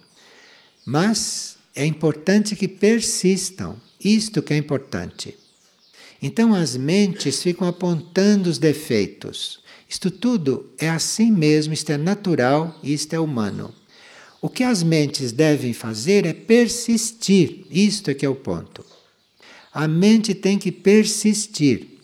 Mas 0.84 1.56
é 1.74 1.84
importante 1.84 2.56
que 2.56 2.68
persistam. 2.68 3.76
Isto 4.04 4.42
que 4.42 4.52
é 4.52 4.56
importante. 4.56 5.34
Então 6.20 6.54
as 6.54 6.76
mentes 6.76 7.42
ficam 7.42 7.66
apontando 7.66 8.50
os 8.50 8.58
defeitos. 8.58 9.60
Isto 9.88 10.10
tudo 10.10 10.70
é 10.78 10.88
assim 10.88 11.30
mesmo, 11.30 11.72
isto 11.72 11.90
é 11.90 11.96
natural 11.96 12.78
isto 12.82 13.14
é 13.14 13.20
humano. 13.20 13.74
O 14.40 14.48
que 14.48 14.62
as 14.62 14.82
mentes 14.82 15.32
devem 15.32 15.72
fazer 15.72 16.26
é 16.26 16.34
persistir. 16.34 17.64
Isto 17.70 18.10
é 18.10 18.14
que 18.14 18.26
é 18.26 18.28
o 18.28 18.34
ponto. 18.34 18.84
A 19.72 19.88
mente 19.88 20.34
tem 20.34 20.58
que 20.58 20.70
persistir, 20.70 21.98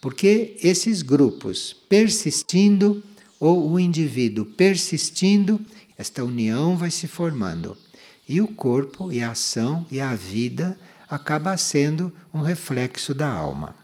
porque 0.00 0.56
esses 0.62 1.02
grupos 1.02 1.76
persistindo 1.88 3.02
ou 3.38 3.70
o 3.70 3.78
indivíduo 3.78 4.44
persistindo, 4.44 5.60
esta 5.96 6.24
união 6.24 6.76
vai 6.76 6.90
se 6.90 7.06
formando. 7.06 7.76
E 8.28 8.40
o 8.40 8.48
corpo 8.48 9.12
e 9.12 9.22
a 9.22 9.32
ação 9.32 9.86
e 9.90 10.00
a 10.00 10.14
vida 10.14 10.78
acaba 11.08 11.56
sendo 11.56 12.12
um 12.32 12.40
reflexo 12.40 13.14
da 13.14 13.28
alma. 13.28 13.76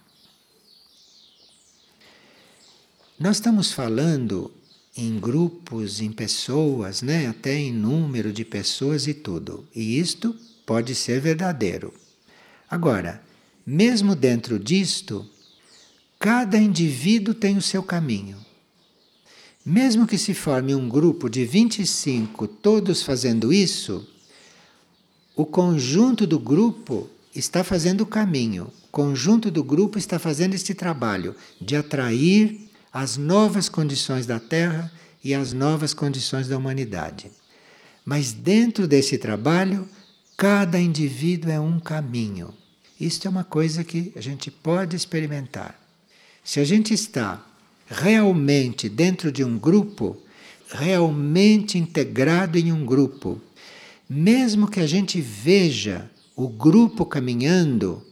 Nós 3.18 3.37
estamos 3.37 3.70
falando 3.70 4.50
em 4.96 5.20
grupos, 5.20 6.00
em 6.00 6.11
pessoas, 6.11 7.03
né? 7.03 7.26
até 7.26 7.55
em 7.55 7.72
número 7.72 8.33
de 8.33 8.44
pessoas 8.44 9.07
e 9.07 9.14
tudo. 9.14 9.66
E 9.74 9.98
isto 9.98 10.35
pode 10.64 10.94
ser 10.94 11.20
verdadeiro. 11.20 11.92
Agora, 12.68 13.22
mesmo 13.66 14.14
dentro 14.14 14.59
disto, 14.59 15.29
cada 16.18 16.57
indivíduo 16.57 17.35
tem 17.35 17.57
o 17.57 17.62
seu 17.62 17.83
caminho. 17.83 18.38
Mesmo 19.64 20.07
que 20.07 20.16
se 20.16 20.33
forme 20.33 20.74
um 20.74 20.88
grupo 20.88 21.29
de 21.29 21.44
25, 21.44 22.48
todos 22.48 23.03
fazendo 23.03 23.53
isso, 23.53 24.09
o 25.40 25.46
conjunto 25.46 26.26
do 26.26 26.38
grupo 26.38 27.09
está 27.35 27.64
fazendo 27.64 28.03
o 28.03 28.07
caminho, 28.07 28.64
o 28.64 28.88
conjunto 28.90 29.50
do 29.50 29.64
grupo 29.64 29.96
está 29.96 30.18
fazendo 30.18 30.53
este 30.53 30.74
trabalho 30.74 31.35
de 31.59 31.74
atrair 31.76 32.68
as 32.92 33.16
novas 33.16 33.66
condições 33.66 34.26
da 34.26 34.38
Terra 34.38 34.92
e 35.24 35.33
as 35.33 35.55
novas 35.55 35.94
condições 35.94 36.46
da 36.46 36.59
humanidade. 36.59 37.31
Mas 38.05 38.35
dentro 38.35 38.87
desse 38.87 39.16
trabalho, 39.16 39.88
cada 40.37 40.79
indivíduo 40.79 41.50
é 41.50 41.59
um 41.59 41.81
caminho. 41.81 42.53
Isto 43.00 43.26
é 43.26 43.31
uma 43.31 43.44
coisa 43.44 43.83
que 43.83 44.12
a 44.14 44.20
gente 44.20 44.50
pode 44.50 44.94
experimentar. 44.94 45.81
Se 46.44 46.61
a 46.61 46.64
gente 46.64 46.92
está 46.92 47.42
realmente 47.87 48.90
dentro 48.90 49.33
de 49.33 49.42
um 49.42 49.59
grupo, 49.59 50.18
realmente 50.70 51.79
integrado 51.79 52.59
em 52.59 52.70
um 52.70 52.85
grupo, 52.85 53.40
mesmo 54.12 54.68
que 54.68 54.81
a 54.81 54.87
gente 54.88 55.20
veja 55.20 56.11
o 56.35 56.49
grupo 56.49 57.07
caminhando 57.07 58.05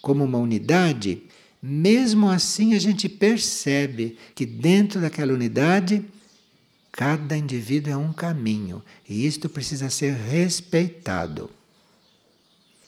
como 0.00 0.24
uma 0.24 0.38
unidade, 0.38 1.24
mesmo 1.62 2.30
assim 2.30 2.72
a 2.72 2.78
gente 2.78 3.06
percebe 3.06 4.16
que 4.34 4.46
dentro 4.46 4.98
daquela 4.98 5.34
unidade 5.34 6.02
cada 6.90 7.36
indivíduo 7.36 7.92
é 7.92 7.96
um 7.98 8.14
caminho 8.14 8.82
e 9.06 9.26
isto 9.26 9.46
precisa 9.46 9.90
ser 9.90 10.14
respeitado. 10.14 11.50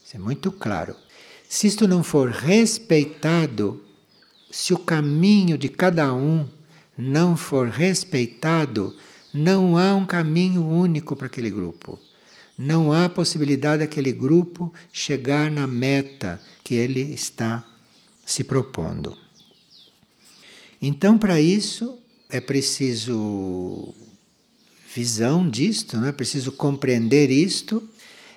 Isso 0.03 0.17
é 0.17 0.19
muito 0.19 0.51
claro. 0.51 0.97
Se 1.47 1.67
isto 1.67 1.87
não 1.87 2.03
for 2.03 2.31
respeitado, 2.31 3.85
se 4.51 4.73
o 4.73 4.79
caminho 4.79 5.59
de 5.59 5.69
cada 5.69 6.15
um 6.15 6.49
não 6.97 7.37
for 7.37 7.69
respeitado, 7.69 8.97
não 9.35 9.77
há 9.77 9.95
um 9.95 10.07
caminho 10.07 10.67
único 10.67 11.15
para 11.15 11.27
aquele 11.27 11.51
grupo 11.51 11.99
não 12.57 12.93
há 12.93 13.09
possibilidade 13.09 13.81
daquele 13.81 14.13
grupo 14.13 14.73
chegar 14.93 15.51
na 15.51 15.67
meta 15.67 16.41
que 16.63 16.75
ele 16.75 17.01
está 17.01 17.65
se 18.25 18.45
propondo. 18.45 19.17
Então, 20.81 21.17
para 21.17 21.41
isso, 21.41 21.99
é 22.29 22.41
preciso 22.41 23.95
visão 24.95 25.49
disto, 25.49 25.97
não 25.97 26.07
é 26.07 26.13
preciso 26.13 26.53
compreender 26.53 27.31
isto, 27.31 27.83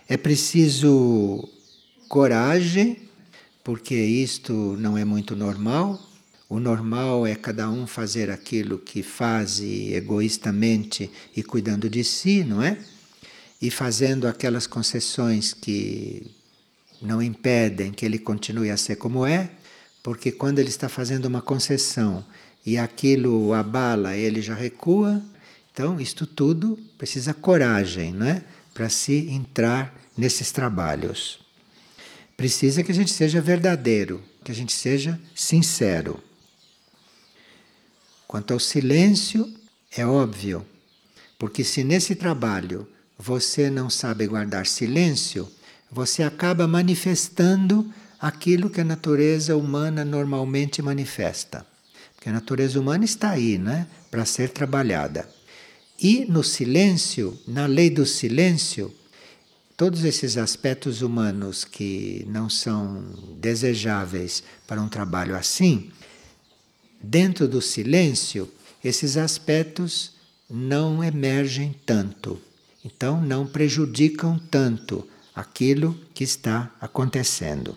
é 0.07 0.15
preciso 0.15 1.49
coragem, 2.07 2.97
porque 3.63 3.95
isto 3.95 4.53
não 4.79 4.97
é 4.97 5.03
muito 5.03 5.35
normal. 5.35 6.01
O 6.47 6.59
normal 6.59 7.25
é 7.25 7.35
cada 7.35 7.69
um 7.69 7.87
fazer 7.87 8.29
aquilo 8.29 8.77
que 8.77 9.01
faz 9.01 9.59
egoístamente 9.59 11.09
e 11.35 11.41
cuidando 11.41 11.89
de 11.89 12.03
si, 12.03 12.43
não 12.43 12.61
é? 12.61 12.77
E 13.61 13.71
fazendo 13.71 14.27
aquelas 14.27 14.67
concessões 14.67 15.53
que 15.53 16.31
não 17.01 17.21
impedem 17.21 17.91
que 17.91 18.05
ele 18.05 18.19
continue 18.19 18.69
a 18.69 18.77
ser 18.77 18.95
como 18.95 19.25
é, 19.25 19.51
porque 20.03 20.31
quando 20.31 20.59
ele 20.59 20.69
está 20.69 20.87
fazendo 20.87 21.25
uma 21.25 21.41
concessão 21.41 22.25
e 22.65 22.77
aquilo 22.77 23.53
abala, 23.53 24.15
ele 24.15 24.41
já 24.41 24.53
recua. 24.53 25.21
Então, 25.71 25.99
isto 25.99 26.25
tudo 26.25 26.77
precisa 26.97 27.33
coragem, 27.33 28.13
não 28.13 28.25
é? 28.25 28.43
Para 28.73 28.89
se 28.89 29.29
entrar 29.29 29.93
nesses 30.17 30.51
trabalhos. 30.51 31.39
Precisa 32.35 32.83
que 32.83 32.91
a 32.91 32.95
gente 32.95 33.11
seja 33.11 33.41
verdadeiro, 33.41 34.23
que 34.43 34.51
a 34.51 34.55
gente 34.55 34.73
seja 34.73 35.19
sincero. 35.33 36.21
Quanto 38.27 38.53
ao 38.53 38.59
silêncio, 38.59 39.51
é 39.95 40.05
óbvio, 40.05 40.65
porque 41.37 41.63
se 41.63 41.83
nesse 41.83 42.15
trabalho 42.15 42.87
você 43.17 43.69
não 43.69 43.89
sabe 43.89 44.27
guardar 44.27 44.67
silêncio, 44.67 45.49
você 45.91 46.23
acaba 46.23 46.67
manifestando 46.67 47.91
aquilo 48.19 48.69
que 48.69 48.81
a 48.81 48.85
natureza 48.85 49.55
humana 49.55 50.03
normalmente 50.03 50.81
manifesta. 50.81 51.65
Porque 52.15 52.29
a 52.29 52.33
natureza 52.33 52.79
humana 52.79 53.05
está 53.05 53.31
aí, 53.31 53.57
né, 53.57 53.87
para 54.09 54.25
ser 54.25 54.49
trabalhada. 54.49 55.29
E 55.99 56.25
no 56.25 56.43
silêncio, 56.43 57.39
na 57.47 57.65
lei 57.65 57.89
do 57.89 58.05
silêncio, 58.05 58.93
todos 59.77 60.03
esses 60.03 60.37
aspectos 60.37 61.01
humanos 61.01 61.63
que 61.63 62.25
não 62.27 62.49
são 62.49 63.03
desejáveis 63.39 64.43
para 64.67 64.81
um 64.81 64.89
trabalho 64.89 65.35
assim, 65.35 65.91
dentro 67.01 67.47
do 67.47 67.61
silêncio, 67.61 68.51
esses 68.83 69.17
aspectos 69.17 70.13
não 70.49 71.03
emergem 71.03 71.75
tanto. 71.85 72.41
Então 72.85 73.19
não 73.19 73.47
prejudicam 73.47 74.37
tanto 74.51 75.07
aquilo 75.33 75.99
que 76.13 76.23
está 76.23 76.71
acontecendo. 76.79 77.75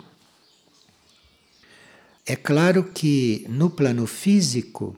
É 2.27 2.37
claro 2.37 2.85
que 2.85 3.47
no 3.49 3.71
plano 3.71 4.07
físico, 4.07 4.94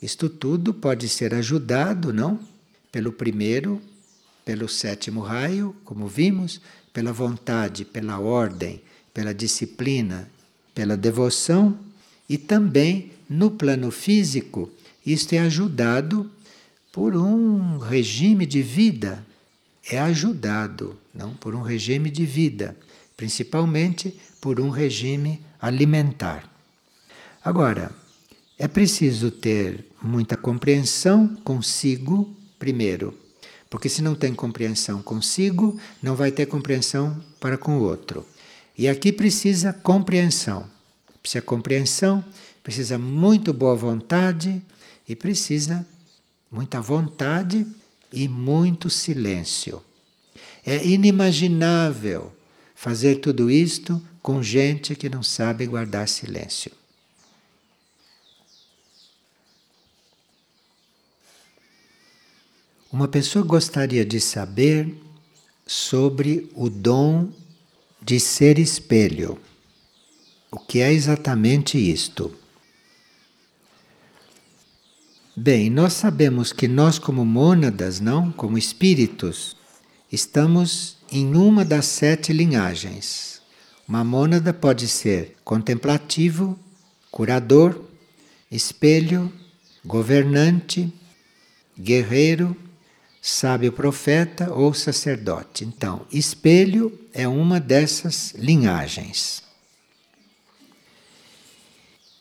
isto 0.00 0.28
tudo 0.30 0.72
pode 0.72 1.08
ser 1.08 1.34
ajudado, 1.34 2.12
não? 2.12 2.38
Pelo 2.92 3.10
primeiro, 3.10 3.82
pelo 4.44 4.68
sétimo 4.68 5.22
raio, 5.22 5.74
como 5.84 6.06
vimos, 6.06 6.60
pela 6.92 7.12
vontade, 7.12 7.84
pela 7.84 8.20
ordem, 8.20 8.80
pela 9.12 9.34
disciplina, 9.34 10.30
pela 10.72 10.96
devoção, 10.96 11.76
e 12.28 12.38
também 12.38 13.10
no 13.28 13.50
plano 13.50 13.90
físico, 13.90 14.70
isto 15.04 15.32
é 15.32 15.40
ajudado 15.40 16.30
por 16.92 17.16
um 17.16 17.78
regime 17.78 18.46
de 18.46 18.62
vida 18.62 19.26
é 19.90 19.98
ajudado 19.98 20.98
não 21.14 21.34
por 21.34 21.54
um 21.54 21.62
regime 21.62 22.10
de 22.10 22.26
vida, 22.26 22.76
principalmente 23.16 24.18
por 24.40 24.60
um 24.60 24.70
regime 24.70 25.42
alimentar. 25.60 26.48
Agora, 27.44 27.90
é 28.58 28.68
preciso 28.68 29.30
ter 29.30 29.86
muita 30.02 30.36
compreensão 30.36 31.36
consigo 31.42 32.34
primeiro, 32.58 33.16
porque 33.70 33.88
se 33.88 34.02
não 34.02 34.14
tem 34.14 34.34
compreensão 34.34 35.02
consigo, 35.02 35.78
não 36.02 36.14
vai 36.14 36.30
ter 36.30 36.46
compreensão 36.46 37.22
para 37.40 37.56
com 37.56 37.78
o 37.78 37.82
outro. 37.82 38.26
E 38.76 38.88
aqui 38.88 39.12
precisa 39.12 39.72
compreensão. 39.72 40.68
Precisa 41.20 41.42
compreensão, 41.42 42.24
precisa 42.62 42.98
muito 42.98 43.52
boa 43.52 43.74
vontade 43.74 44.62
e 45.08 45.16
precisa 45.16 45.86
muita 46.50 46.80
vontade 46.80 47.66
e 48.12 48.28
muito 48.28 48.88
silêncio. 48.88 49.82
É 50.64 50.84
inimaginável 50.86 52.32
fazer 52.74 53.16
tudo 53.16 53.50
isto 53.50 54.02
com 54.22 54.42
gente 54.42 54.94
que 54.94 55.08
não 55.08 55.22
sabe 55.22 55.66
guardar 55.66 56.08
silêncio. 56.08 56.72
Uma 62.90 63.06
pessoa 63.06 63.44
gostaria 63.44 64.04
de 64.04 64.18
saber 64.20 64.94
sobre 65.66 66.50
o 66.54 66.70
dom 66.70 67.28
de 68.00 68.18
ser 68.18 68.58
espelho. 68.58 69.38
O 70.50 70.58
que 70.58 70.80
é 70.80 70.92
exatamente 70.92 71.76
isto? 71.76 72.34
Bem, 75.40 75.70
nós 75.70 75.92
sabemos 75.92 76.52
que 76.52 76.66
nós, 76.66 76.98
como 76.98 77.24
mônadas, 77.24 78.00
não, 78.00 78.32
como 78.32 78.58
espíritos, 78.58 79.56
estamos 80.10 80.96
em 81.12 81.36
uma 81.36 81.64
das 81.64 81.86
sete 81.86 82.32
linhagens. 82.32 83.40
Uma 83.86 84.02
mônada 84.02 84.52
pode 84.52 84.88
ser 84.88 85.36
contemplativo, 85.44 86.58
curador, 87.08 87.84
espelho, 88.50 89.32
governante, 89.84 90.92
guerreiro, 91.78 92.56
sábio 93.22 93.70
profeta 93.70 94.52
ou 94.52 94.74
sacerdote. 94.74 95.64
Então, 95.64 96.04
espelho 96.12 96.98
é 97.12 97.28
uma 97.28 97.60
dessas 97.60 98.34
linhagens. 98.36 99.44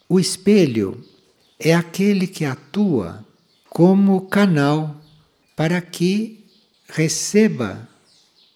O 0.08 0.20
espelho 0.20 1.04
é 1.60 1.74
aquele 1.74 2.28
que 2.28 2.46
atua 2.46 3.26
como 3.70 4.28
canal 4.28 5.02
para 5.56 5.82
que 5.82 6.46
receba 6.88 7.88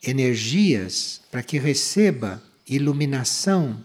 energias, 0.04 1.22
para 1.32 1.44
que 1.44 1.58
receba 1.58 2.42
iluminação, 2.68 3.84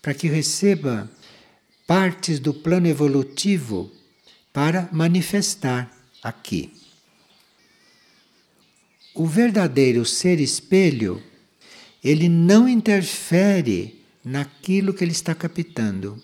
para 0.00 0.14
que 0.14 0.28
receba 0.28 1.10
partes 1.86 2.38
do 2.38 2.54
plano 2.54 2.86
evolutivo 2.86 3.90
para 4.52 4.88
manifestar 4.92 5.90
aqui. 6.22 6.72
O 9.14 9.26
verdadeiro 9.26 10.04
ser 10.04 10.40
espelho, 10.40 11.22
ele 12.02 12.28
não 12.28 12.68
interfere 12.68 14.04
naquilo 14.24 14.92
que 14.92 15.04
ele 15.04 15.12
está 15.12 15.34
captando. 15.34 16.20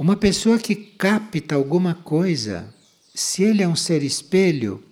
Uma 0.00 0.16
pessoa 0.16 0.58
que 0.58 0.74
capta 0.74 1.54
alguma 1.54 1.94
coisa, 1.94 2.72
se 3.14 3.42
ele 3.42 3.62
é 3.62 3.68
um 3.68 3.76
ser 3.76 4.02
espelho, 4.02 4.82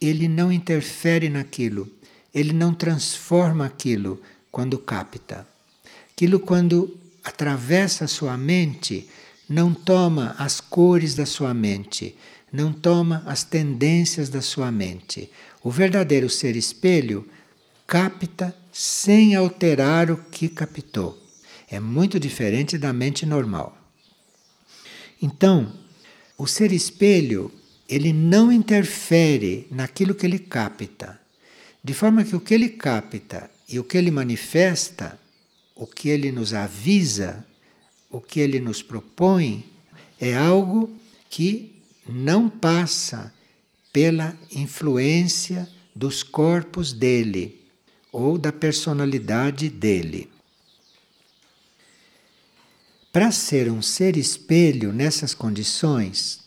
ele 0.00 0.26
não 0.26 0.50
interfere 0.50 1.28
naquilo, 1.28 1.88
ele 2.34 2.52
não 2.52 2.74
transforma 2.74 3.64
aquilo 3.64 4.20
quando 4.50 4.76
capta. 4.76 5.46
Aquilo, 6.10 6.40
quando 6.40 6.98
atravessa 7.22 8.06
a 8.06 8.08
sua 8.08 8.36
mente, 8.36 9.08
não 9.48 9.72
toma 9.72 10.34
as 10.36 10.60
cores 10.60 11.14
da 11.14 11.26
sua 11.26 11.54
mente, 11.54 12.16
não 12.52 12.72
toma 12.72 13.22
as 13.26 13.44
tendências 13.44 14.28
da 14.28 14.42
sua 14.42 14.72
mente. 14.72 15.30
O 15.62 15.70
verdadeiro 15.70 16.28
ser 16.28 16.56
espelho 16.56 17.24
capta 17.86 18.52
sem 18.72 19.36
alterar 19.36 20.10
o 20.10 20.16
que 20.16 20.48
captou. 20.48 21.22
É 21.70 21.78
muito 21.78 22.18
diferente 22.18 22.76
da 22.76 22.92
mente 22.92 23.24
normal. 23.24 23.83
Então, 25.24 25.72
o 26.36 26.46
ser 26.46 26.70
espelho, 26.70 27.50
ele 27.88 28.12
não 28.12 28.52
interfere 28.52 29.66
naquilo 29.70 30.14
que 30.14 30.26
ele 30.26 30.38
capta, 30.38 31.18
de 31.82 31.94
forma 31.94 32.22
que 32.22 32.36
o 32.36 32.40
que 32.40 32.52
ele 32.52 32.68
capta 32.68 33.50
e 33.66 33.78
o 33.78 33.84
que 33.84 33.96
ele 33.96 34.10
manifesta, 34.10 35.18
o 35.74 35.86
que 35.86 36.10
ele 36.10 36.30
nos 36.30 36.52
avisa, 36.52 37.42
o 38.10 38.20
que 38.20 38.38
ele 38.38 38.60
nos 38.60 38.82
propõe, 38.82 39.64
é 40.20 40.36
algo 40.36 40.94
que 41.30 41.74
não 42.06 42.50
passa 42.50 43.32
pela 43.90 44.36
influência 44.54 45.66
dos 45.96 46.22
corpos 46.22 46.92
dele 46.92 47.62
ou 48.12 48.36
da 48.36 48.52
personalidade 48.52 49.70
dele. 49.70 50.33
Para 53.14 53.30
ser 53.30 53.70
um 53.70 53.80
ser 53.80 54.16
espelho 54.16 54.92
nessas 54.92 55.34
condições, 55.34 56.40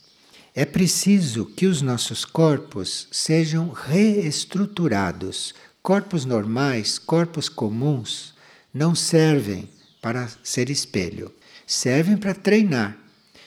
é 0.53 0.65
preciso 0.65 1.45
que 1.45 1.65
os 1.65 1.81
nossos 1.81 2.25
corpos 2.25 3.07
sejam 3.09 3.69
reestruturados. 3.69 5.55
Corpos 5.81 6.25
normais, 6.25 6.99
corpos 6.99 7.47
comuns, 7.47 8.33
não 8.73 8.93
servem 8.93 9.69
para 10.01 10.27
ser 10.43 10.69
espelho. 10.69 11.33
Servem 11.65 12.17
para 12.17 12.33
treinar, 12.33 12.97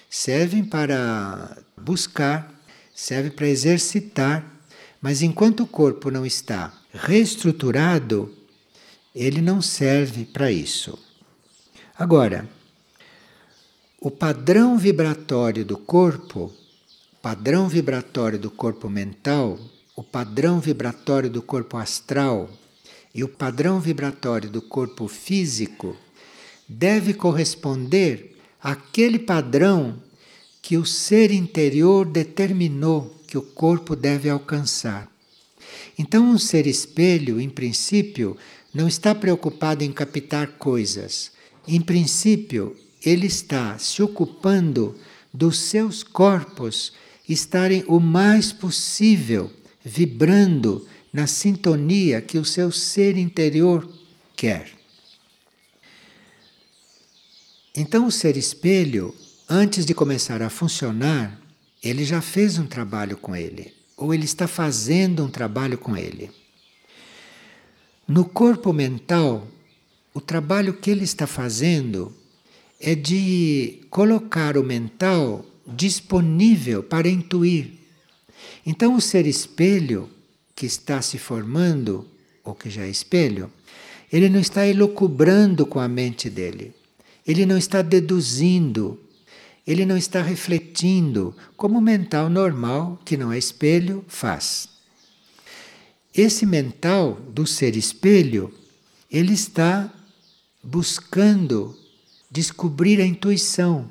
servem 0.08 0.64
para 0.64 1.58
buscar 1.76 2.58
serve 2.94 3.30
para 3.30 3.48
exercitar, 3.48 4.44
mas 5.00 5.20
enquanto 5.20 5.64
o 5.64 5.66
corpo 5.66 6.10
não 6.10 6.24
está 6.24 6.72
reestruturado, 6.92 8.34
ele 9.14 9.42
não 9.42 9.60
serve 9.60 10.24
para 10.24 10.50
isso. 10.50 10.98
Agora, 11.98 12.48
o 14.02 14.10
padrão 14.10 14.78
vibratório 14.78 15.62
do 15.62 15.76
corpo, 15.76 16.50
padrão 17.20 17.68
vibratório 17.68 18.38
do 18.38 18.50
corpo 18.50 18.88
mental, 18.88 19.58
o 19.94 20.02
padrão 20.02 20.58
vibratório 20.58 21.28
do 21.28 21.42
corpo 21.42 21.76
astral 21.76 22.48
e 23.14 23.22
o 23.22 23.28
padrão 23.28 23.78
vibratório 23.78 24.48
do 24.48 24.62
corpo 24.62 25.06
físico 25.06 25.94
deve 26.66 27.12
corresponder 27.12 28.38
àquele 28.62 29.18
padrão 29.18 30.02
que 30.62 30.78
o 30.78 30.86
ser 30.86 31.30
interior 31.30 32.06
determinou 32.06 33.14
que 33.26 33.36
o 33.36 33.42
corpo 33.42 33.94
deve 33.94 34.30
alcançar. 34.30 35.12
Então, 35.98 36.24
um 36.24 36.38
ser 36.38 36.66
espelho, 36.66 37.38
em 37.38 37.50
princípio, 37.50 38.34
não 38.72 38.88
está 38.88 39.14
preocupado 39.14 39.84
em 39.84 39.92
captar 39.92 40.52
coisas. 40.52 41.32
Em 41.68 41.82
princípio, 41.82 42.74
ele 43.04 43.26
está 43.26 43.78
se 43.78 44.02
ocupando 44.02 44.96
dos 45.32 45.58
seus 45.58 46.02
corpos 46.02 46.92
estarem 47.28 47.84
o 47.86 48.00
mais 48.00 48.52
possível 48.52 49.50
vibrando 49.84 50.86
na 51.12 51.26
sintonia 51.26 52.20
que 52.20 52.38
o 52.38 52.44
seu 52.44 52.70
ser 52.70 53.16
interior 53.16 53.88
quer. 54.36 54.70
Então, 57.74 58.06
o 58.06 58.10
ser 58.10 58.36
espelho 58.36 59.14
antes 59.48 59.86
de 59.86 59.94
começar 59.94 60.42
a 60.42 60.50
funcionar, 60.50 61.40
ele 61.82 62.04
já 62.04 62.20
fez 62.20 62.58
um 62.58 62.66
trabalho 62.66 63.16
com 63.16 63.34
ele, 63.34 63.72
ou 63.96 64.12
ele 64.12 64.24
está 64.24 64.46
fazendo 64.46 65.24
um 65.24 65.30
trabalho 65.30 65.78
com 65.78 65.96
ele. 65.96 66.30
No 68.06 68.24
corpo 68.24 68.72
mental, 68.72 69.46
o 70.12 70.20
trabalho 70.20 70.74
que 70.74 70.90
ele 70.90 71.04
está 71.04 71.26
fazendo 71.26 72.14
é 72.80 72.94
de 72.94 73.82
colocar 73.90 74.56
o 74.56 74.62
mental 74.62 75.44
disponível 75.66 76.82
para 76.82 77.08
intuir. 77.08 77.72
Então, 78.64 78.94
o 78.94 79.00
ser 79.00 79.26
espelho 79.26 80.08
que 80.54 80.66
está 80.66 81.00
se 81.02 81.18
formando, 81.18 82.06
ou 82.42 82.54
que 82.54 82.70
já 82.70 82.84
é 82.84 82.90
espelho, 82.90 83.52
ele 84.12 84.28
não 84.28 84.40
está 84.40 84.66
elucubrando 84.66 85.66
com 85.66 85.78
a 85.78 85.86
mente 85.86 86.28
dele, 86.28 86.72
ele 87.26 87.46
não 87.46 87.56
está 87.56 87.82
deduzindo 87.82 88.98
ele 89.66 89.86
não 89.86 89.96
está 89.96 90.20
refletindo 90.22 91.34
como 91.56 91.78
o 91.78 91.82
mental 91.82 92.28
normal, 92.28 93.00
que 93.04 93.16
não 93.16 93.32
é 93.32 93.38
espelho, 93.38 94.04
faz. 94.08 94.68
Esse 96.12 96.44
mental 96.44 97.14
do 97.28 97.46
ser 97.46 97.76
espelho, 97.76 98.52
ele 99.08 99.32
está 99.32 99.92
buscando 100.62 101.78
descobrir 102.30 103.00
a 103.00 103.04
intuição, 103.04 103.88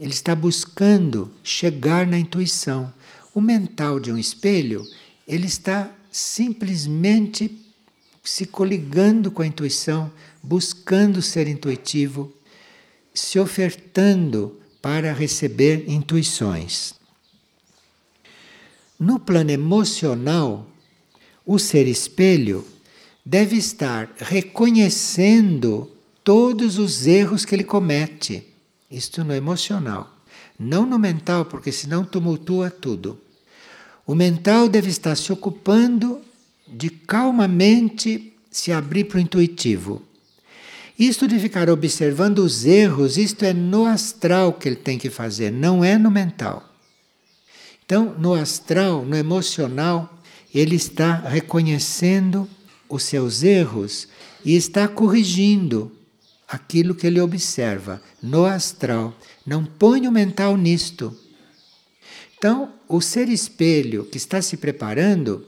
ele 0.00 0.12
está 0.12 0.34
buscando 0.34 1.30
chegar 1.44 2.06
na 2.06 2.18
intuição. 2.18 2.92
O 3.34 3.40
mental 3.40 4.00
de 4.00 4.10
um 4.10 4.18
espelho, 4.18 4.84
ele 5.28 5.46
está 5.46 5.90
simplesmente 6.10 7.58
se 8.24 8.46
coligando 8.46 9.30
com 9.30 9.42
a 9.42 9.46
intuição, 9.46 10.10
buscando 10.42 11.20
ser 11.20 11.48
intuitivo, 11.48 12.32
se 13.12 13.38
ofertando 13.38 14.58
para 14.80 15.12
receber 15.12 15.84
intuições. 15.88 16.94
No 18.98 19.18
plano 19.18 19.50
emocional, 19.50 20.66
o 21.44 21.58
ser 21.58 21.86
espelho 21.86 22.66
deve 23.24 23.56
estar 23.56 24.12
reconhecendo 24.18 25.90
todos 26.24 26.78
os 26.78 27.06
erros 27.06 27.44
que 27.44 27.54
ele 27.54 27.64
comete. 27.64 28.46
Isto 28.90 29.24
no 29.24 29.34
emocional. 29.34 30.10
Não 30.58 30.86
no 30.86 30.98
mental, 30.98 31.44
porque 31.44 31.72
senão 31.72 32.04
tumultua 32.04 32.70
tudo. 32.70 33.18
O 34.06 34.14
mental 34.14 34.68
deve 34.68 34.90
estar 34.90 35.16
se 35.16 35.32
ocupando 35.32 36.20
de 36.68 36.90
calmamente 36.90 38.32
se 38.50 38.72
abrir 38.72 39.04
para 39.04 39.18
o 39.18 39.20
intuitivo. 39.20 40.02
Isto 40.98 41.26
de 41.26 41.38
ficar 41.38 41.70
observando 41.70 42.40
os 42.40 42.64
erros, 42.64 43.16
isto 43.16 43.44
é 43.44 43.52
no 43.52 43.86
astral 43.86 44.52
que 44.52 44.68
ele 44.68 44.76
tem 44.76 44.98
que 44.98 45.10
fazer, 45.10 45.50
não 45.50 45.82
é 45.82 45.96
no 45.98 46.10
mental. 46.10 46.68
Então, 47.84 48.14
no 48.18 48.34
astral, 48.34 49.04
no 49.04 49.16
emocional, 49.16 50.18
ele 50.54 50.76
está 50.76 51.14
reconhecendo 51.14 52.48
os 52.88 53.04
seus 53.04 53.42
erros 53.42 54.06
e 54.44 54.54
está 54.54 54.86
corrigindo 54.86 55.90
aquilo 56.52 56.94
que 56.94 57.06
ele 57.06 57.20
observa 57.20 58.00
no 58.22 58.44
astral. 58.44 59.16
Não 59.44 59.64
põe 59.64 60.06
o 60.06 60.12
mental 60.12 60.56
nisto. 60.56 61.16
Então, 62.36 62.72
o 62.88 63.00
ser 63.00 63.28
espelho 63.28 64.04
que 64.04 64.16
está 64.16 64.40
se 64.40 64.56
preparando, 64.56 65.46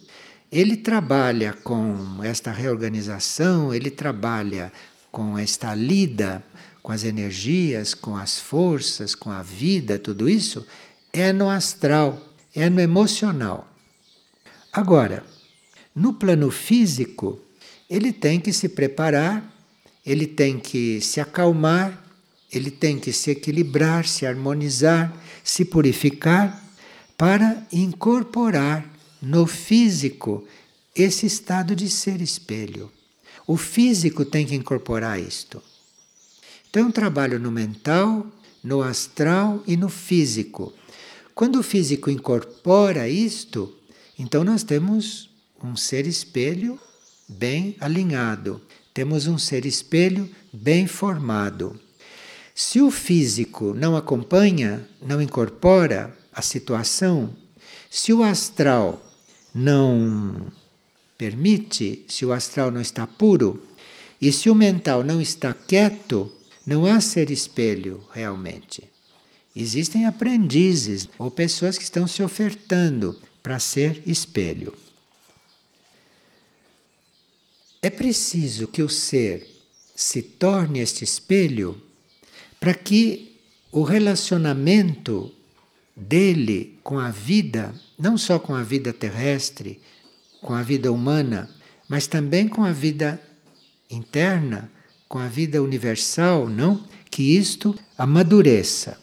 ele 0.50 0.76
trabalha 0.76 1.52
com 1.52 2.22
esta 2.22 2.50
reorganização, 2.50 3.72
ele 3.72 3.90
trabalha 3.90 4.72
com 5.11 5.38
esta 5.38 5.74
lida 5.74 6.42
com 6.84 6.92
as 6.92 7.02
energias, 7.02 7.94
com 7.94 8.14
as 8.14 8.38
forças, 8.38 9.14
com 9.14 9.30
a 9.30 9.42
vida, 9.42 9.98
tudo 9.98 10.28
isso 10.28 10.66
é 11.14 11.32
no 11.32 11.48
astral, 11.48 12.22
é 12.55 12.68
no 12.68 12.78
emocional. 12.78 13.66
Agora, 14.70 15.24
no 15.94 16.12
plano 16.12 16.50
físico, 16.50 17.40
ele 17.88 18.12
tem 18.12 18.38
que 18.38 18.52
se 18.52 18.68
preparar, 18.68 19.50
ele 20.05 20.26
tem 20.26 20.59
que 20.59 21.00
se 21.00 21.20
acalmar, 21.20 22.02
ele 22.52 22.70
tem 22.70 22.98
que 22.98 23.12
se 23.12 23.30
equilibrar, 23.30 24.07
se 24.07 24.26
harmonizar, 24.26 25.12
se 25.42 25.64
purificar 25.64 26.62
para 27.16 27.66
incorporar 27.72 28.84
no 29.20 29.46
físico 29.46 30.46
esse 30.94 31.26
estado 31.26 31.74
de 31.74 31.88
ser 31.88 32.20
espelho. 32.20 32.90
O 33.46 33.57
físico 33.57 34.24
tem 34.24 34.46
que 34.46 34.55
incorporar 34.55 35.18
isto. 35.18 35.62
Então, 36.70 36.90
trabalho 36.90 37.38
no 37.38 37.50
mental, 37.50 38.26
no 38.62 38.82
astral 38.82 39.62
e 39.66 39.76
no 39.76 39.88
físico. 39.88 40.72
Quando 41.34 41.59
o 41.59 41.62
físico 41.62 42.11
incorpora 42.11 43.09
isto, 43.09 43.74
então 44.18 44.44
nós 44.44 44.62
temos 44.62 45.30
um 45.62 45.76
ser 45.76 46.07
espelho 46.07 46.78
bem 47.28 47.76
alinhado, 47.80 48.61
temos 48.95 49.26
um 49.26 49.36
ser 49.36 49.66
espelho 49.66 50.30
bem 50.53 50.86
formado. 50.86 51.78
Se 52.55 52.80
o 52.80 52.92
físico 52.92 53.74
não 53.74 53.97
acompanha, 53.97 54.88
não 55.03 55.20
incorpora 55.20 56.16
a 56.32 56.40
situação, 56.40 57.34
se 57.90 58.12
o 58.12 58.22
astral 58.22 59.05
não 59.53 60.47
permite, 61.18 62.05
se 62.09 62.24
o 62.24 62.32
astral 62.32 62.70
não 62.70 62.80
está 62.80 63.05
puro, 63.05 63.61
e 64.20 64.32
se 64.32 64.49
o 64.49 64.55
mental 64.55 65.03
não 65.03 65.20
está 65.20 65.53
quieto, 65.53 66.32
não 66.64 66.86
há 66.86 67.01
ser 67.01 67.30
espelho 67.30 68.03
realmente. 68.12 68.84
Existem 69.55 70.07
aprendizes 70.07 71.09
ou 71.18 71.30
pessoas 71.30 71.76
que 71.76 71.84
estão 71.84 72.07
se 72.07 72.22
ofertando 72.22 73.20
para 73.42 73.59
ser 73.59 74.03
espelho. 74.07 74.72
É 77.85 77.91
preciso 77.91 78.66
que 78.66 78.82
o 78.82 78.89
ser 78.89 79.47
se 79.95 80.22
torne 80.22 80.80
este 80.80 81.05
espelho 81.05 81.78
para 82.59 82.72
que 82.72 83.37
o 83.70 83.82
relacionamento 83.82 85.30
dele 85.95 86.78
com 86.82 86.99
a 86.99 87.11
vida, 87.11 87.74
não 87.99 88.16
só 88.16 88.39
com 88.39 88.55
a 88.55 88.62
vida 88.62 88.91
terrestre, 88.91 89.82
com 90.41 90.55
a 90.55 90.62
vida 90.62 90.91
humana, 90.91 91.51
mas 91.87 92.07
também 92.07 92.49
com 92.49 92.64
a 92.64 92.72
vida 92.72 93.20
interna, 93.91 94.72
com 95.07 95.18
a 95.18 95.28
vida 95.28 95.62
universal, 95.62 96.49
não? 96.49 96.82
Que 97.11 97.37
isto 97.37 97.78
amadureça. 97.99 98.99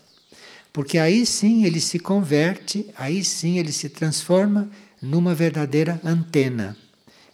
Porque 0.74 0.98
aí 0.98 1.24
sim 1.28 1.66
ele 1.66 1.80
se 1.80 2.00
converte, 2.00 2.88
aí 2.98 3.24
sim 3.24 3.60
ele 3.60 3.72
se 3.72 3.90
transforma 3.90 4.72
numa 5.00 5.36
verdadeira 5.36 6.02
antena. 6.04 6.76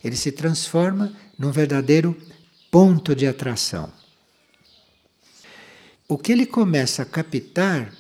Ele 0.04 0.18
se 0.18 0.34
transforma 0.34 1.14
num 1.38 1.52
verdadeiro 1.52 2.16
ponto 2.72 3.16
de 3.16 3.28
atração. 3.28 3.92
O 6.08 6.18
que 6.18 6.32
ele 6.32 6.46
começa 6.46 7.02
a 7.02 7.06
captar 7.06 7.94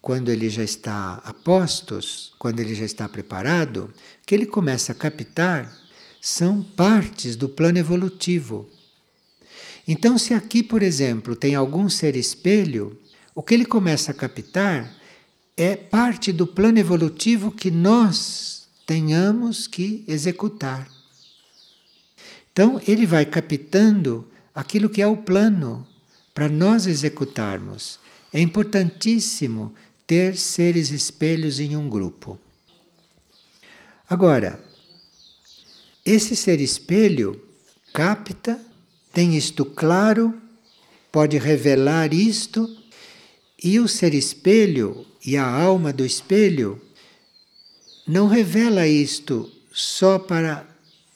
quando 0.00 0.30
ele 0.30 0.50
já 0.50 0.64
está 0.64 1.22
a 1.24 1.32
postos, 1.32 2.34
quando 2.38 2.60
ele 2.60 2.74
já 2.74 2.84
está 2.84 3.08
preparado, 3.08 3.84
o 4.22 4.26
que 4.26 4.34
ele 4.34 4.46
começa 4.46 4.92
a 4.92 4.94
captar 4.94 5.72
são 6.20 6.62
partes 6.62 7.36
do 7.36 7.48
plano 7.48 7.78
evolutivo. 7.78 8.68
Então, 9.86 10.18
se 10.18 10.34
aqui, 10.34 10.62
por 10.62 10.82
exemplo, 10.82 11.34
tem 11.34 11.54
algum 11.54 11.88
ser 11.88 12.16
espelho, 12.16 12.98
o 13.34 13.42
que 13.42 13.54
ele 13.54 13.64
começa 13.64 14.10
a 14.10 14.14
captar 14.14 14.94
é 15.56 15.74
parte 15.74 16.32
do 16.32 16.46
plano 16.46 16.78
evolutivo 16.78 17.50
que 17.50 17.70
nós 17.70 18.68
tenhamos 18.86 19.66
que 19.66 20.04
executar. 20.06 20.91
Então, 22.52 22.80
ele 22.86 23.06
vai 23.06 23.24
captando 23.24 24.28
aquilo 24.54 24.90
que 24.90 25.00
é 25.00 25.06
o 25.06 25.16
plano 25.16 25.86
para 26.34 26.48
nós 26.48 26.86
executarmos. 26.86 27.98
É 28.32 28.40
importantíssimo 28.40 29.74
ter 30.06 30.36
seres 30.36 30.90
espelhos 30.90 31.58
em 31.58 31.76
um 31.76 31.88
grupo. 31.88 32.38
Agora, 34.08 34.62
esse 36.04 36.36
ser 36.36 36.60
espelho 36.60 37.40
capta, 37.92 38.60
tem 39.12 39.36
isto 39.36 39.64
claro, 39.64 40.34
pode 41.10 41.38
revelar 41.38 42.12
isto, 42.12 42.68
e 43.62 43.78
o 43.78 43.86
ser 43.86 44.12
espelho 44.12 45.06
e 45.24 45.36
a 45.36 45.46
alma 45.46 45.92
do 45.92 46.04
espelho 46.04 46.80
não 48.06 48.26
revela 48.26 48.86
isto 48.86 49.50
só 49.72 50.18
para 50.18 50.66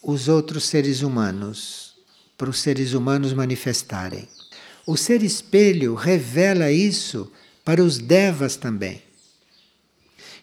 os 0.03 0.29
outros 0.29 0.65
seres 0.65 1.03
humanos, 1.03 1.95
para 2.37 2.51
os 2.51 2.61
seres 2.61 2.93
humanos 2.93 3.33
manifestarem. 3.33 4.29
O 4.87 4.97
ser 4.97 5.23
espelho 5.23 5.95
revela 5.95 6.71
isso 6.71 7.31
para 7.65 7.83
os 7.83 7.99
devas 7.99 8.57
também. 8.57 9.03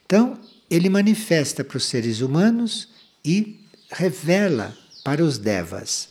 Então, 0.06 0.38
ele 0.70 0.90
manifesta 0.90 1.64
para 1.64 1.78
os 1.78 1.86
seres 1.86 2.20
humanos 2.20 2.90
e 3.24 3.60
revela 3.90 4.78
para 5.04 5.24
os 5.24 5.38
devas. 5.38 6.10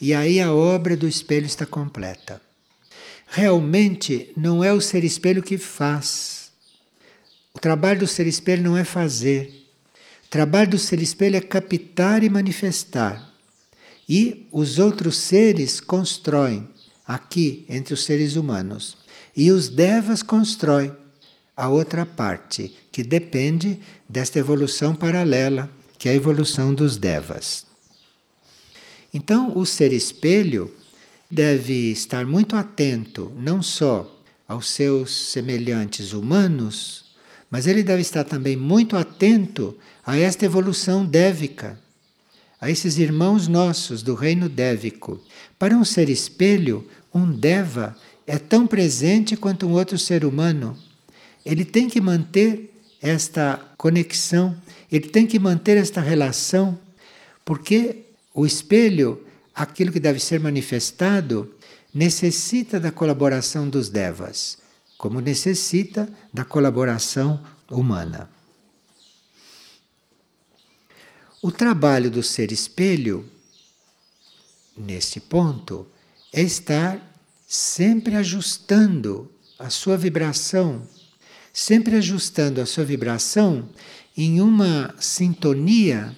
E 0.00 0.14
aí 0.14 0.40
a 0.40 0.52
obra 0.52 0.96
do 0.96 1.08
espelho 1.08 1.46
está 1.46 1.66
completa. 1.66 2.40
Realmente 3.26 4.30
não 4.36 4.62
é 4.62 4.72
o 4.72 4.80
ser 4.80 5.04
espelho 5.04 5.42
que 5.42 5.56
faz. 5.56 6.52
O 7.54 7.58
trabalho 7.58 8.00
do 8.00 8.06
ser 8.06 8.26
espelho 8.26 8.62
não 8.62 8.76
é 8.76 8.84
fazer 8.84 9.61
trabalho 10.32 10.70
do 10.70 10.78
ser 10.78 10.98
espelho 11.02 11.36
é 11.36 11.42
captar 11.42 12.24
e 12.24 12.30
manifestar. 12.30 13.30
E 14.08 14.48
os 14.50 14.78
outros 14.78 15.18
seres 15.18 15.78
constroem 15.78 16.66
aqui 17.06 17.66
entre 17.68 17.92
os 17.92 18.02
seres 18.02 18.34
humanos. 18.34 18.96
E 19.36 19.52
os 19.52 19.68
devas 19.68 20.22
constroem 20.22 20.90
a 21.54 21.68
outra 21.68 22.06
parte, 22.06 22.74
que 22.90 23.02
depende 23.02 23.78
desta 24.08 24.38
evolução 24.38 24.94
paralela, 24.94 25.70
que 25.98 26.08
é 26.08 26.12
a 26.12 26.14
evolução 26.14 26.72
dos 26.72 26.96
devas. 26.96 27.66
Então, 29.12 29.54
o 29.54 29.66
ser 29.66 29.92
espelho 29.92 30.74
deve 31.30 31.92
estar 31.92 32.24
muito 32.24 32.56
atento 32.56 33.30
não 33.36 33.60
só 33.60 34.18
aos 34.48 34.70
seus 34.70 35.10
semelhantes 35.30 36.14
humanos, 36.14 37.04
mas 37.50 37.66
ele 37.66 37.82
deve 37.82 38.00
estar 38.00 38.24
também 38.24 38.56
muito 38.56 38.96
atento 38.96 39.76
a 40.04 40.16
esta 40.16 40.44
evolução 40.44 41.04
dévica, 41.04 41.78
a 42.60 42.70
esses 42.70 42.98
irmãos 42.98 43.48
nossos 43.48 44.02
do 44.02 44.14
reino 44.14 44.48
dévico. 44.48 45.20
Para 45.58 45.76
um 45.76 45.84
ser 45.84 46.08
espelho, 46.08 46.86
um 47.14 47.30
deva 47.30 47.96
é 48.26 48.38
tão 48.38 48.66
presente 48.66 49.36
quanto 49.36 49.66
um 49.66 49.72
outro 49.72 49.98
ser 49.98 50.24
humano. 50.24 50.76
Ele 51.44 51.64
tem 51.64 51.88
que 51.88 52.00
manter 52.00 52.72
esta 53.00 53.60
conexão, 53.76 54.56
ele 54.90 55.08
tem 55.08 55.26
que 55.26 55.38
manter 55.38 55.76
esta 55.76 56.00
relação, 56.00 56.78
porque 57.44 58.04
o 58.32 58.46
espelho, 58.46 59.24
aquilo 59.54 59.92
que 59.92 59.98
deve 59.98 60.20
ser 60.20 60.38
manifestado, 60.38 61.52
necessita 61.92 62.78
da 62.78 62.92
colaboração 62.92 63.68
dos 63.68 63.88
devas, 63.88 64.58
como 64.96 65.20
necessita 65.20 66.08
da 66.32 66.44
colaboração 66.44 67.40
humana. 67.68 68.30
O 71.44 71.50
trabalho 71.50 72.08
do 72.08 72.22
ser 72.22 72.52
espelho, 72.52 73.28
neste 74.76 75.18
ponto, 75.18 75.88
é 76.32 76.40
estar 76.40 77.02
sempre 77.48 78.14
ajustando 78.14 79.28
a 79.58 79.68
sua 79.68 79.96
vibração, 79.96 80.86
sempre 81.52 81.96
ajustando 81.96 82.60
a 82.60 82.64
sua 82.64 82.84
vibração 82.84 83.68
em 84.16 84.40
uma 84.40 84.94
sintonia, 85.00 86.16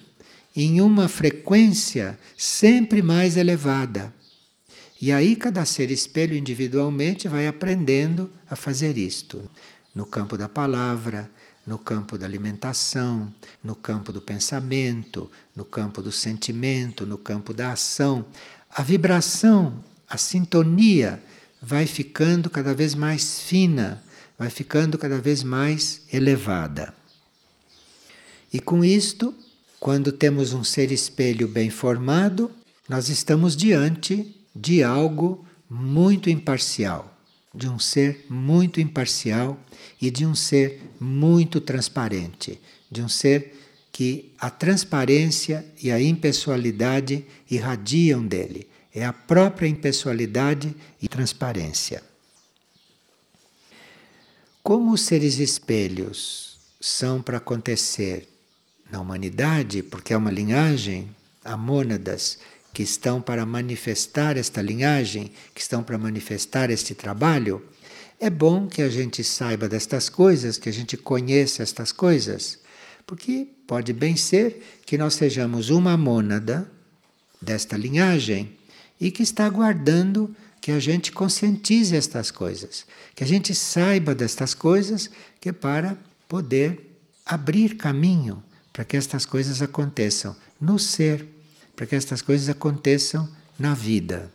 em 0.54 0.82
uma 0.82 1.08
frequência 1.08 2.18
sempre 2.36 3.00
mais 3.00 3.38
elevada. 3.38 4.12
E 5.00 5.10
aí 5.10 5.36
cada 5.36 5.64
ser 5.64 5.90
espelho 5.90 6.36
individualmente 6.36 7.28
vai 7.28 7.46
aprendendo 7.46 8.30
a 8.46 8.54
fazer 8.54 8.98
isto. 8.98 9.50
No 9.94 10.04
campo 10.04 10.36
da 10.36 10.50
palavra, 10.50 11.30
no 11.66 11.78
campo 11.78 12.18
da 12.18 12.26
alimentação, 12.26 13.32
no 13.62 13.74
campo 13.74 14.12
do 14.12 14.20
pensamento, 14.20 15.30
no 15.56 15.64
campo 15.64 16.02
do 16.02 16.12
sentimento, 16.12 17.06
no 17.06 17.16
campo 17.16 17.54
da 17.54 17.72
ação. 17.72 18.24
A 18.70 18.82
vibração, 18.82 19.82
a 20.08 20.16
sintonia 20.16 21.22
vai 21.60 21.86
ficando 21.86 22.50
cada 22.50 22.74
vez 22.74 22.94
mais 22.94 23.40
fina, 23.40 24.02
vai 24.38 24.50
ficando 24.50 24.98
cada 24.98 25.18
vez 25.18 25.42
mais 25.42 26.02
elevada. 26.12 26.94
E 28.52 28.60
com 28.60 28.84
isto, 28.84 29.34
quando 29.80 30.12
temos 30.12 30.52
um 30.52 30.62
ser 30.62 30.92
espelho 30.92 31.48
bem 31.48 31.70
formado, 31.70 32.50
nós 32.88 33.08
estamos 33.08 33.56
diante 33.56 34.36
de 34.54 34.82
algo 34.82 35.44
muito 35.68 36.28
imparcial, 36.28 37.18
de 37.54 37.68
um 37.68 37.78
ser 37.78 38.26
muito 38.28 38.80
imparcial 38.80 39.58
e 40.04 40.10
de 40.10 40.26
um 40.26 40.34
ser 40.34 40.82
muito 41.00 41.62
transparente, 41.62 42.60
de 42.90 43.00
um 43.00 43.08
ser 43.08 43.54
que 43.90 44.34
a 44.38 44.50
transparência 44.50 45.64
e 45.82 45.90
a 45.90 45.98
impessoalidade 45.98 47.24
irradiam 47.50 48.22
dele. 48.26 48.68
É 48.94 49.02
a 49.02 49.14
própria 49.14 49.66
impessoalidade 49.66 50.76
e 51.00 51.08
transparência. 51.08 52.02
Como 54.62 54.92
os 54.92 55.00
seres 55.00 55.38
espelhos 55.38 56.58
são 56.78 57.22
para 57.22 57.38
acontecer 57.38 58.28
na 58.90 59.00
humanidade, 59.00 59.82
porque 59.82 60.12
é 60.12 60.16
uma 60.18 60.30
linhagem, 60.30 61.08
há 61.42 61.56
mônadas 61.56 62.38
que 62.74 62.82
estão 62.82 63.22
para 63.22 63.46
manifestar 63.46 64.36
esta 64.36 64.60
linhagem, 64.60 65.32
que 65.54 65.62
estão 65.62 65.82
para 65.82 65.96
manifestar 65.96 66.70
este 66.70 66.94
trabalho, 66.94 67.64
é 68.20 68.30
bom 68.30 68.66
que 68.66 68.82
a 68.82 68.88
gente 68.88 69.22
saiba 69.22 69.68
destas 69.68 70.08
coisas, 70.08 70.58
que 70.58 70.68
a 70.68 70.72
gente 70.72 70.96
conheça 70.96 71.62
estas 71.62 71.92
coisas, 71.92 72.58
porque 73.06 73.48
pode 73.66 73.92
bem 73.92 74.16
ser 74.16 74.62
que 74.86 74.96
nós 74.96 75.14
sejamos 75.14 75.70
uma 75.70 75.96
mônada 75.96 76.70
desta 77.40 77.76
linhagem 77.76 78.56
e 79.00 79.10
que 79.10 79.22
está 79.22 79.44
aguardando 79.44 80.34
que 80.60 80.72
a 80.72 80.80
gente 80.80 81.12
conscientize 81.12 81.94
estas 81.94 82.30
coisas, 82.30 82.86
que 83.14 83.22
a 83.22 83.26
gente 83.26 83.54
saiba 83.54 84.14
destas 84.14 84.54
coisas, 84.54 85.10
que 85.40 85.50
é 85.50 85.52
para 85.52 85.98
poder 86.26 86.98
abrir 87.26 87.76
caminho 87.76 88.42
para 88.74 88.84
que 88.84 88.96
estas 88.96 89.24
coisas 89.24 89.62
aconteçam 89.62 90.34
no 90.60 90.80
ser, 90.80 91.28
para 91.76 91.86
que 91.86 91.94
estas 91.94 92.20
coisas 92.20 92.48
aconteçam 92.48 93.28
na 93.56 93.72
vida. 93.72 94.33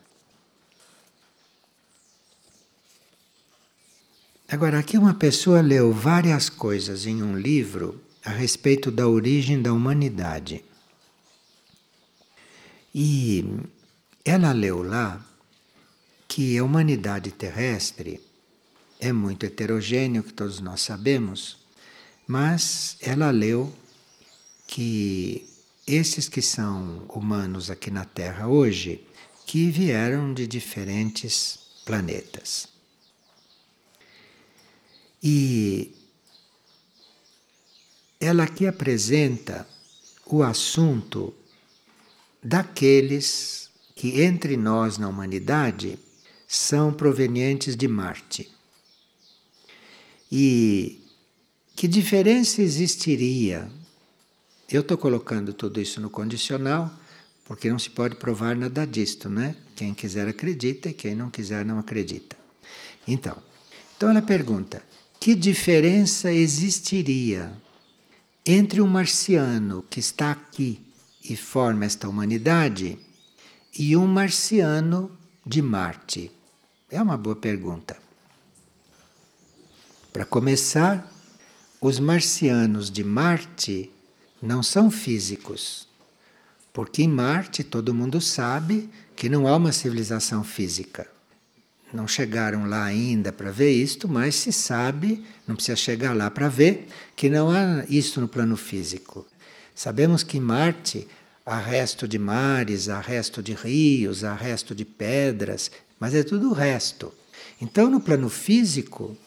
Agora, 4.52 4.80
aqui 4.80 4.98
uma 4.98 5.14
pessoa 5.14 5.62
leu 5.62 5.94
várias 5.94 6.50
coisas 6.50 7.06
em 7.06 7.22
um 7.22 7.38
livro 7.38 8.02
a 8.26 8.32
respeito 8.32 8.90
da 8.90 9.08
origem 9.08 9.62
da 9.62 9.72
humanidade. 9.72 10.66
E 12.94 13.46
ela 14.26 14.52
leu 14.52 14.82
lá 14.82 15.24
que 16.28 16.58
a 16.58 16.64
humanidade 16.64 17.30
terrestre 17.30 18.20
é 19.00 19.14
muito 19.14 19.46
heterogêneo, 19.46 20.24
que 20.24 20.34
todos 20.34 20.60
nós 20.60 20.82
sabemos, 20.82 21.60
mas 22.26 22.98
ela 23.02 23.30
leu 23.30 23.72
que 24.66 25.48
esses 25.86 26.28
que 26.28 26.42
são 26.42 27.06
humanos 27.10 27.70
aqui 27.70 27.92
na 27.92 28.04
Terra 28.04 28.48
hoje, 28.48 29.08
que 29.46 29.70
vieram 29.70 30.34
de 30.34 30.48
diferentes 30.48 31.60
planetas. 31.86 32.79
E 35.22 35.94
ela 38.20 38.44
aqui 38.44 38.68
apresenta 38.68 39.68
o 40.26 40.44
assunto 40.44 41.34
daqueles 42.44 43.70
que 43.96 44.22
entre 44.22 44.56
nós 44.56 44.98
na 44.98 45.08
humanidade 45.08 46.00
são 46.48 46.94
provenientes 46.94 47.76
de 47.76 47.88
Marte. 47.88 48.50
E 50.32 51.02
que 51.76 51.88
diferença 51.88 52.62
existiria? 52.62 53.70
Eu 54.70 54.82
estou 54.82 54.98
colocando 54.98 55.54
tudo 55.54 55.82
isso 55.82 56.00
no 56.00 56.10
condicional, 56.10 56.92
porque 57.46 57.70
não 57.70 57.80
se 57.80 57.90
pode 57.90 58.16
provar 58.16 58.56
nada 58.56 58.86
disto, 58.86 59.28
né? 59.28 59.56
Quem 59.76 59.94
quiser 59.94 60.28
acredita 60.28 60.90
e 60.90 60.94
quem 60.94 61.16
não 61.16 61.30
quiser 61.30 61.66
não 61.66 61.80
acredita. 61.80 62.38
Então, 63.08 63.36
então 63.98 64.10
ela 64.10 64.22
pergunta: 64.22 64.84
que 65.20 65.36
diferença 65.36 66.32
existiria 66.32 67.52
entre 68.46 68.82
um 68.82 68.88
marciano 68.88 69.84
que 69.90 70.00
está 70.00 70.32
aqui 70.32 70.82
e 71.22 71.36
forma 71.36 71.84
esta 71.84 72.08
humanidade 72.08 72.98
e 73.78 73.98
um 73.98 74.08
marciano 74.08 75.12
de 75.46 75.62
Marte? 75.62 76.32
É 76.90 77.02
uma 77.02 77.18
boa 77.18 77.36
pergunta. 77.36 77.98
Para 80.14 80.24
começar, 80.24 81.12
os 81.82 82.00
marcianos 82.00 82.90
de 82.90 83.04
Marte 83.04 83.92
não 84.42 84.64
são 84.64 84.90
físicos, 84.90 85.86
porque 86.72 87.04
em 87.04 87.10
Marte 87.10 87.62
todo 87.62 87.94
mundo 87.94 88.22
sabe 88.22 88.90
que 89.18 89.28
não 89.28 89.48
há 89.48 89.56
uma 89.58 89.74
civilização 89.74 90.46
física 90.46 91.19
não 91.94 92.08
chegaram 92.08 92.66
lá 92.66 92.86
ainda 92.86 93.32
para 93.32 93.52
ver 93.52 93.72
isto, 93.72 94.08
mas 94.08 94.36
se 94.36 94.52
sabe, 94.52 95.24
não 95.48 95.56
precisa 95.56 95.76
chegar 95.76 96.16
lá 96.16 96.30
para 96.30 96.48
ver, 96.48 96.88
que 97.16 97.30
não 97.30 97.50
há 97.50 97.84
isto 97.90 98.22
no 98.22 98.28
plano 98.28 98.56
físico. 98.56 99.26
Sabemos 99.74 100.24
que 100.24 100.38
em 100.38 100.42
Marte 100.42 101.08
há 101.46 101.58
resto 101.58 102.08
de 102.08 102.20
mares, 102.20 102.90
há 102.90 103.00
resto 103.00 103.42
de 103.42 103.54
rios, 103.54 104.24
há 104.24 104.36
resto 104.36 104.76
de 104.76 104.86
pedras, 104.86 105.72
mas 106.00 106.14
é 106.14 106.22
tudo 106.22 106.50
o 106.50 106.54
resto. 106.54 107.12
Então, 107.60 107.90
no 107.90 108.00
plano 108.00 108.30
físico, 108.30 109.18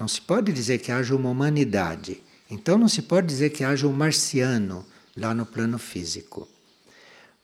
não 0.00 0.08
se 0.08 0.20
pode 0.20 0.50
dizer 0.50 0.78
que 0.78 0.90
haja 0.90 1.14
uma 1.14 1.28
humanidade. 1.28 2.22
Então, 2.50 2.78
não 2.78 2.88
se 2.88 3.02
pode 3.02 3.26
dizer 3.26 3.50
que 3.50 3.62
haja 3.62 3.86
um 3.86 3.92
marciano 3.92 4.84
lá 5.14 5.34
no 5.34 5.44
plano 5.44 5.78
físico. 5.78 6.48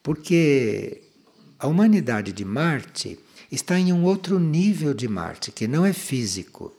Porque 0.02 1.02
a 1.58 1.66
humanidade 1.66 2.32
de 2.32 2.44
Marte 2.44 3.18
está 3.54 3.78
em 3.78 3.92
um 3.92 4.04
outro 4.04 4.38
nível 4.38 4.92
de 4.92 5.06
Marte, 5.06 5.52
que 5.52 5.68
não 5.68 5.84
é 5.86 5.92
físico. 5.92 6.72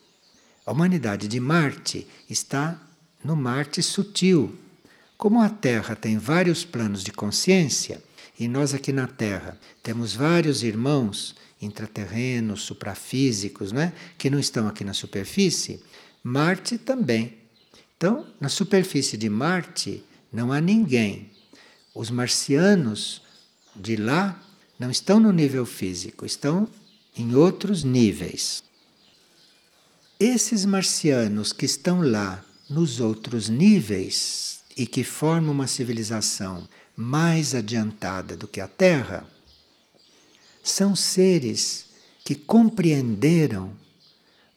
A 0.65 0.71
humanidade 0.71 1.27
de 1.27 1.39
Marte 1.39 2.07
está 2.29 2.79
no 3.23 3.35
Marte 3.35 3.81
sutil. 3.81 4.53
Como 5.17 5.41
a 5.41 5.49
Terra 5.49 5.95
tem 5.95 6.17
vários 6.17 6.65
planos 6.65 7.03
de 7.03 7.11
consciência, 7.11 8.03
e 8.39 8.47
nós 8.47 8.73
aqui 8.73 8.91
na 8.91 9.07
Terra 9.07 9.57
temos 9.81 10.13
vários 10.13 10.63
irmãos 10.63 11.35
intraterrenos, 11.61 12.63
suprafísicos, 12.63 13.71
né, 13.71 13.93
que 14.17 14.29
não 14.29 14.39
estão 14.39 14.67
aqui 14.67 14.83
na 14.83 14.93
superfície, 14.93 15.81
Marte 16.21 16.77
também. 16.77 17.37
Então, 17.95 18.27
na 18.39 18.49
superfície 18.49 19.15
de 19.15 19.29
Marte 19.29 20.03
não 20.31 20.51
há 20.51 20.59
ninguém. 20.59 21.29
Os 21.93 22.11
marcianos 22.11 23.21
de 23.75 23.95
lá 23.95 24.41
não 24.79 24.89
estão 24.89 25.19
no 25.19 25.31
nível 25.31 25.65
físico, 25.65 26.25
estão 26.25 26.67
em 27.15 27.35
outros 27.35 27.83
níveis. 27.83 28.63
Esses 30.19 30.65
marcianos 30.65 31.53
que 31.53 31.65
estão 31.65 32.01
lá 32.01 32.43
nos 32.69 32.99
outros 32.99 33.47
níveis 33.49 34.59
e 34.75 34.85
que 34.85 35.03
formam 35.03 35.51
uma 35.51 35.67
civilização 35.67 36.67
mais 36.95 37.53
adiantada 37.53 38.35
do 38.35 38.47
que 38.47 38.59
a 38.61 38.67
Terra, 38.67 39.27
são 40.63 40.95
seres 40.95 41.85
que 42.23 42.33
compreenderam 42.33 43.73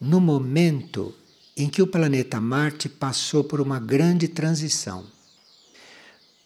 no 0.01 0.21
momento 0.21 1.15
em 1.57 1.69
que 1.69 1.83
o 1.83 1.87
planeta 1.87 2.41
Marte 2.41 2.89
passou 2.89 3.45
por 3.45 3.61
uma 3.61 3.81
grande 3.81 4.29
transição. 4.29 5.05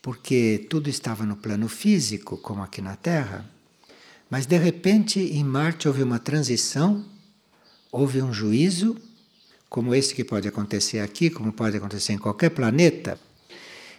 Porque 0.00 0.66
tudo 0.68 0.88
estava 0.88 1.24
no 1.24 1.36
plano 1.36 1.68
físico, 1.68 2.36
como 2.38 2.62
aqui 2.62 2.80
na 2.80 2.96
Terra, 2.96 3.48
mas 4.32 4.46
de 4.46 4.56
repente 4.56 5.20
em 5.20 5.44
Marte 5.44 5.86
houve 5.86 6.02
uma 6.02 6.18
transição, 6.18 7.04
houve 7.90 8.22
um 8.22 8.32
juízo, 8.32 8.96
como 9.68 9.94
esse 9.94 10.14
que 10.14 10.24
pode 10.24 10.48
acontecer 10.48 11.00
aqui, 11.00 11.28
como 11.28 11.52
pode 11.52 11.76
acontecer 11.76 12.14
em 12.14 12.18
qualquer 12.18 12.48
planeta. 12.48 13.20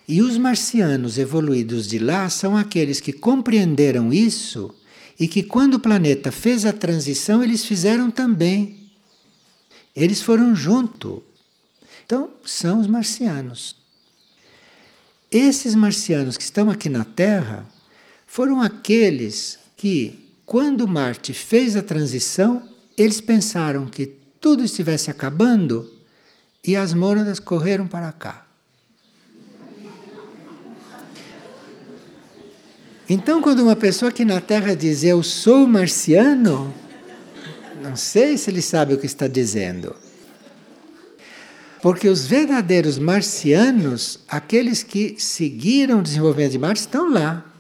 E 0.07 0.23
os 0.23 0.35
marcianos 0.35 1.19
evoluídos 1.19 1.87
de 1.87 1.99
lá 1.99 2.31
são 2.31 2.57
aqueles 2.57 2.99
que 2.99 3.13
compreenderam 3.13 4.11
isso 4.11 4.73
e 5.19 5.27
que, 5.27 5.43
quando 5.43 5.75
o 5.75 5.79
planeta 5.79 6.31
fez 6.31 6.65
a 6.65 6.73
transição, 6.73 7.43
eles 7.43 7.63
fizeram 7.63 8.09
também. 8.09 8.89
Eles 9.95 10.19
foram 10.19 10.55
junto. 10.55 11.21
Então, 12.07 12.31
são 12.43 12.81
os 12.81 12.87
marcianos. 12.87 13.75
esses 15.29 15.75
marcianos 15.75 16.37
que 16.37 16.43
estão 16.43 16.71
aqui 16.71 16.89
na 16.89 17.05
Terra 17.05 17.69
foram 18.25 18.63
aqueles 18.63 19.61
que, 19.83 20.31
quando 20.45 20.87
Marte 20.87 21.33
fez 21.33 21.75
a 21.75 21.83
transição, 21.83 22.63
eles 22.97 23.19
pensaram 23.19 23.85
que 23.85 24.05
tudo 24.39 24.63
estivesse 24.63 25.11
acabando 25.11 25.91
e 26.63 26.73
as 26.73 26.93
mônadas 26.93 27.37
correram 27.37 27.85
para 27.85 28.09
cá. 28.13 28.47
Então, 33.09 33.41
quando 33.41 33.59
uma 33.59 33.75
pessoa 33.75 34.07
aqui 34.07 34.23
na 34.23 34.39
Terra 34.39 34.73
diz 34.73 35.03
eu 35.03 35.21
sou 35.21 35.67
marciano, 35.67 36.73
não 37.81 37.97
sei 37.97 38.37
se 38.37 38.49
ele 38.49 38.61
sabe 38.61 38.93
o 38.93 38.97
que 38.97 39.05
está 39.05 39.27
dizendo. 39.27 39.93
Porque 41.81 42.07
os 42.07 42.25
verdadeiros 42.25 42.97
marcianos, 42.97 44.21
aqueles 44.29 44.81
que 44.81 45.17
seguiram 45.19 45.99
o 45.99 46.03
desenvolvimento 46.03 46.53
de 46.53 46.59
Marte, 46.59 46.79
estão 46.79 47.11
lá. 47.11 47.52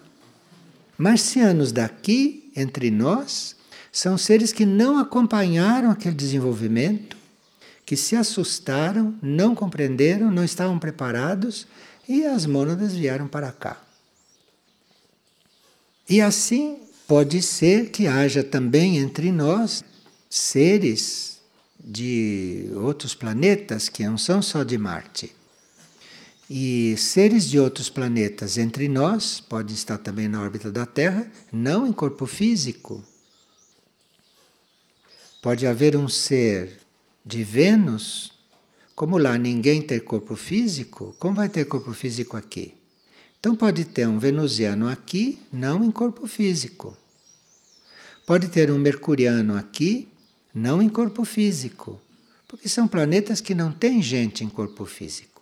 Marcianos 1.03 1.73
daqui, 1.73 2.49
entre 2.55 2.89
nós, 2.89 3.57
são 3.91 4.17
seres 4.17 4.53
que 4.53 4.65
não 4.65 4.97
acompanharam 4.97 5.91
aquele 5.91 6.15
desenvolvimento, 6.15 7.17
que 7.85 7.97
se 7.97 8.15
assustaram, 8.15 9.13
não 9.21 9.53
compreenderam, 9.53 10.31
não 10.31 10.45
estavam 10.45 10.79
preparados 10.79 11.67
e 12.07 12.25
as 12.25 12.45
mônadas 12.45 12.93
vieram 12.93 13.27
para 13.27 13.51
cá. 13.51 13.83
E 16.07 16.21
assim 16.21 16.77
pode 17.05 17.41
ser 17.41 17.89
que 17.89 18.07
haja 18.07 18.41
também 18.41 18.97
entre 18.97 19.29
nós 19.29 19.83
seres 20.29 21.41
de 21.83 22.69
outros 22.75 23.13
planetas 23.13 23.89
que 23.89 24.05
não 24.05 24.17
são 24.17 24.41
só 24.41 24.63
de 24.63 24.77
Marte. 24.77 25.35
E 26.55 26.95
seres 26.97 27.49
de 27.49 27.57
outros 27.57 27.89
planetas 27.89 28.59
entre 28.59 28.87
nós 28.87 29.39
podem 29.39 29.73
estar 29.73 29.97
também 29.97 30.27
na 30.27 30.39
órbita 30.39 30.71
da 30.71 30.85
Terra, 30.85 31.27
não 31.51 31.87
em 31.87 31.91
corpo 31.91 32.27
físico. 32.27 33.03
Pode 35.41 35.65
haver 35.65 35.97
um 35.97 36.07
ser 36.07 36.79
de 37.25 37.43
Vênus, 37.43 38.33
como 38.93 39.17
lá 39.17 39.35
ninguém 39.35 39.81
tem 39.81 39.99
corpo 39.99 40.35
físico, 40.35 41.15
como 41.17 41.37
vai 41.37 41.49
ter 41.49 41.65
corpo 41.65 41.91
físico 41.91 42.37
aqui? 42.37 42.75
Então 43.39 43.55
pode 43.55 43.85
ter 43.85 44.07
um 44.07 44.19
venusiano 44.19 44.87
aqui, 44.87 45.39
não 45.51 45.83
em 45.83 45.89
corpo 45.89 46.27
físico. 46.27 46.95
Pode 48.27 48.49
ter 48.49 48.69
um 48.69 48.77
mercuriano 48.77 49.57
aqui, 49.57 50.07
não 50.53 50.83
em 50.83 50.87
corpo 50.87 51.25
físico, 51.25 51.99
porque 52.47 52.69
são 52.69 52.87
planetas 52.87 53.41
que 53.41 53.55
não 53.55 53.71
têm 53.71 54.03
gente 54.03 54.43
em 54.43 54.49
corpo 54.49 54.85
físico. 54.85 55.32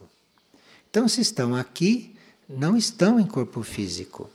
Então, 0.91 1.07
se 1.07 1.21
estão 1.21 1.55
aqui, 1.55 2.13
não 2.49 2.75
estão 2.75 3.17
em 3.17 3.25
corpo 3.25 3.63
físico. 3.63 4.29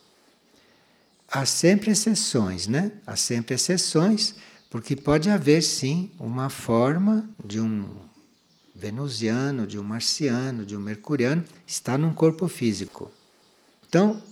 Há 1.31 1.45
sempre 1.45 1.91
exceções, 1.91 2.67
né? 2.67 2.93
Há 3.07 3.15
sempre 3.15 3.55
exceções, 3.55 4.35
porque 4.71 4.97
pode 4.97 5.29
haver 5.29 5.63
sim 5.63 6.11
uma 6.19 6.49
forma 6.49 7.29
de 7.45 7.61
um 7.61 7.87
venusiano, 8.75 9.67
de 9.67 9.79
um 9.79 9.83
marciano, 9.83 10.65
de 10.65 10.75
um 10.75 10.81
mercuriano, 10.81 11.45
está 11.67 11.99
num 11.99 12.15
corpo 12.15 12.49
físico. 12.49 13.11
Então, 13.87 14.23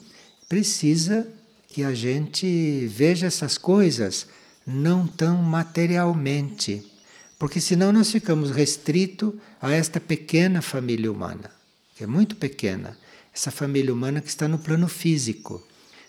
precisa 0.49 1.29
que 1.69 1.85
a 1.85 1.95
gente 1.95 2.87
veja 2.87 3.27
essas 3.27 3.59
coisas 3.59 4.27
não 4.67 5.07
tão 5.07 5.43
materialmente, 5.43 6.91
porque 7.39 7.61
senão 7.61 7.93
nós 7.93 8.11
ficamos 8.11 8.51
restritos 8.51 9.35
a 9.61 9.73
esta 9.73 10.01
pequena 10.01 10.63
família 10.63 11.13
humana, 11.13 11.51
que 11.95 12.03
é 12.03 12.07
muito 12.07 12.37
pequena, 12.37 12.97
essa 13.33 13.51
família 13.51 13.93
humana 13.93 14.21
que 14.21 14.29
está 14.29 14.49
no 14.49 14.59
plano 14.59 14.89
físico. 14.89 15.63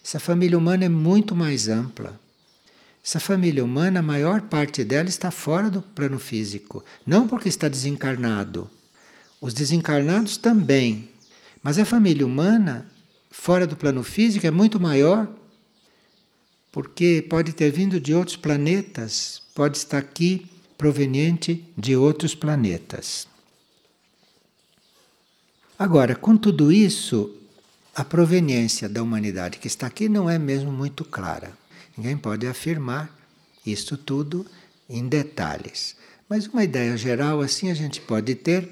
Essa 0.03 0.19
família 0.19 0.57
humana 0.57 0.85
é 0.85 0.89
muito 0.89 1.35
mais 1.35 1.67
ampla. 1.67 2.19
Essa 3.03 3.19
família 3.19 3.63
humana, 3.63 3.99
a 3.99 4.03
maior 4.03 4.41
parte 4.41 4.83
dela 4.83 5.09
está 5.09 5.29
fora 5.29 5.69
do 5.69 5.81
plano 5.81 6.17
físico, 6.17 6.83
não 7.05 7.27
porque 7.27 7.49
está 7.49 7.67
desencarnado. 7.67 8.69
Os 9.39 9.53
desencarnados 9.53 10.37
também, 10.37 11.09
mas 11.61 11.77
a 11.77 11.85
família 11.85 12.25
humana 12.25 12.89
fora 13.29 13.67
do 13.67 13.75
plano 13.75 14.03
físico 14.03 14.47
é 14.47 14.51
muito 14.51 14.79
maior, 14.79 15.27
porque 16.71 17.25
pode 17.29 17.53
ter 17.53 17.71
vindo 17.71 17.99
de 17.99 18.13
outros 18.13 18.37
planetas, 18.37 19.41
pode 19.53 19.77
estar 19.77 19.99
aqui 19.99 20.47
proveniente 20.77 21.63
de 21.77 21.95
outros 21.95 22.33
planetas. 22.33 23.27
Agora, 25.77 26.15
com 26.15 26.37
tudo 26.37 26.71
isso, 26.71 27.35
a 27.93 28.01
proveniência 28.01 28.87
da 28.87 29.03
humanidade 29.03 29.57
que 29.57 29.67
está 29.67 29.87
aqui 29.87 30.07
não 30.07 30.29
é 30.29 30.39
mesmo 30.39 30.71
muito 30.71 31.03
clara. 31.03 31.51
Ninguém 31.97 32.15
pode 32.15 32.47
afirmar 32.47 33.13
isto 33.65 33.97
tudo 33.97 34.45
em 34.89 35.05
detalhes. 35.05 35.97
Mas 36.29 36.47
uma 36.47 36.63
ideia 36.63 36.95
geral 36.95 37.41
assim 37.41 37.69
a 37.69 37.73
gente 37.73 37.99
pode 37.99 38.35
ter, 38.35 38.69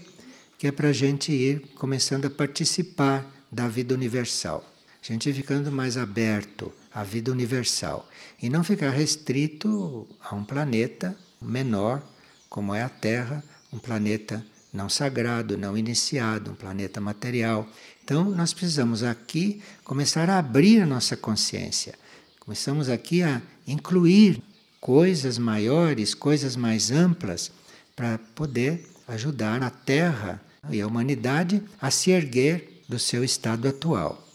que 0.57 0.65
é 0.65 0.71
para 0.71 0.89
a 0.89 0.93
gente 0.93 1.33
ir 1.33 1.73
começando 1.75 2.25
a 2.25 2.29
participar 2.29 3.29
da 3.51 3.67
vida 3.67 3.93
universal. 3.93 4.65
A 5.01 5.05
gente 5.05 5.33
ficando 5.33 5.69
mais 5.69 5.97
aberto 5.97 6.71
à 6.93 7.03
vida 7.03 7.33
universal 7.33 8.09
e 8.41 8.49
não 8.49 8.63
ficar 8.63 8.91
restrito 8.91 10.07
a 10.21 10.33
um 10.33 10.45
planeta 10.45 11.17
menor, 11.41 12.01
como 12.47 12.73
é 12.73 12.81
a 12.81 12.87
Terra, 12.87 13.43
um 13.73 13.77
planeta 13.77 14.41
não 14.73 14.89
sagrado, 14.89 15.57
não 15.57 15.77
iniciado, 15.77 16.51
um 16.51 16.55
planeta 16.55 16.99
material. 16.99 17.67
Então, 18.03 18.31
nós 18.31 18.53
precisamos 18.53 19.03
aqui 19.03 19.61
começar 19.83 20.29
a 20.29 20.39
abrir 20.39 20.81
a 20.81 20.85
nossa 20.85 21.15
consciência. 21.15 21.93
Começamos 22.39 22.89
aqui 22.89 23.21
a 23.21 23.41
incluir 23.67 24.41
coisas 24.81 25.37
maiores, 25.37 26.13
coisas 26.13 26.55
mais 26.55 26.91
amplas, 26.91 27.51
para 27.95 28.17
poder 28.35 28.89
ajudar 29.07 29.61
a 29.61 29.69
Terra 29.69 30.41
e 30.69 30.81
a 30.81 30.87
humanidade 30.87 31.61
a 31.79 31.91
se 31.91 32.11
erguer 32.11 32.81
do 32.89 32.97
seu 32.97 33.23
estado 33.23 33.67
atual. 33.67 34.27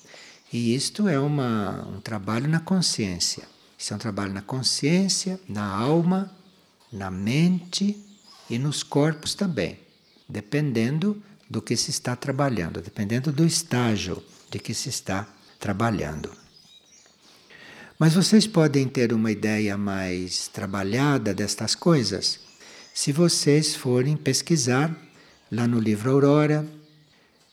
E 0.53 0.75
isto 0.75 1.09
é 1.09 1.19
uma, 1.19 1.87
um 1.89 2.01
trabalho 2.01 2.49
na 2.49 2.61
consciência. 2.61 3.43
Isso 3.77 3.93
é 3.93 3.97
um 3.97 3.99
trabalho 3.99 4.33
na 4.33 4.43
consciência, 4.43 5.39
na 5.49 5.67
alma, 5.67 6.31
na 6.93 7.11
mente 7.11 8.03
e 8.49 8.59
nos 8.59 8.83
corpos 8.83 9.35
também, 9.35 9.79
dependendo 10.29 11.23
do 11.49 11.63
que 11.63 11.77
se 11.77 11.91
está 11.91 12.15
trabalhando, 12.15 12.83
dependendo 12.83 13.33
do 13.33 13.47
estágio 13.47 14.23
de 14.51 14.59
que 14.59 14.75
se 14.75 14.89
está 14.89 15.27
trabalhando. 15.59 16.31
Mas 17.99 18.15
vocês 18.15 18.47
podem 18.47 18.87
ter 18.87 19.13
uma 19.13 19.33
ideia 19.33 19.77
mais 19.77 20.47
trabalhada 20.49 21.35
destas 21.35 21.75
coisas 21.75 22.41
se 22.95 23.13
vocês 23.13 23.75
forem 23.75 24.17
pesquisar 24.17 24.95
lá 25.51 25.67
no 25.67 25.81
livro 25.81 26.11
Aurora, 26.11 26.67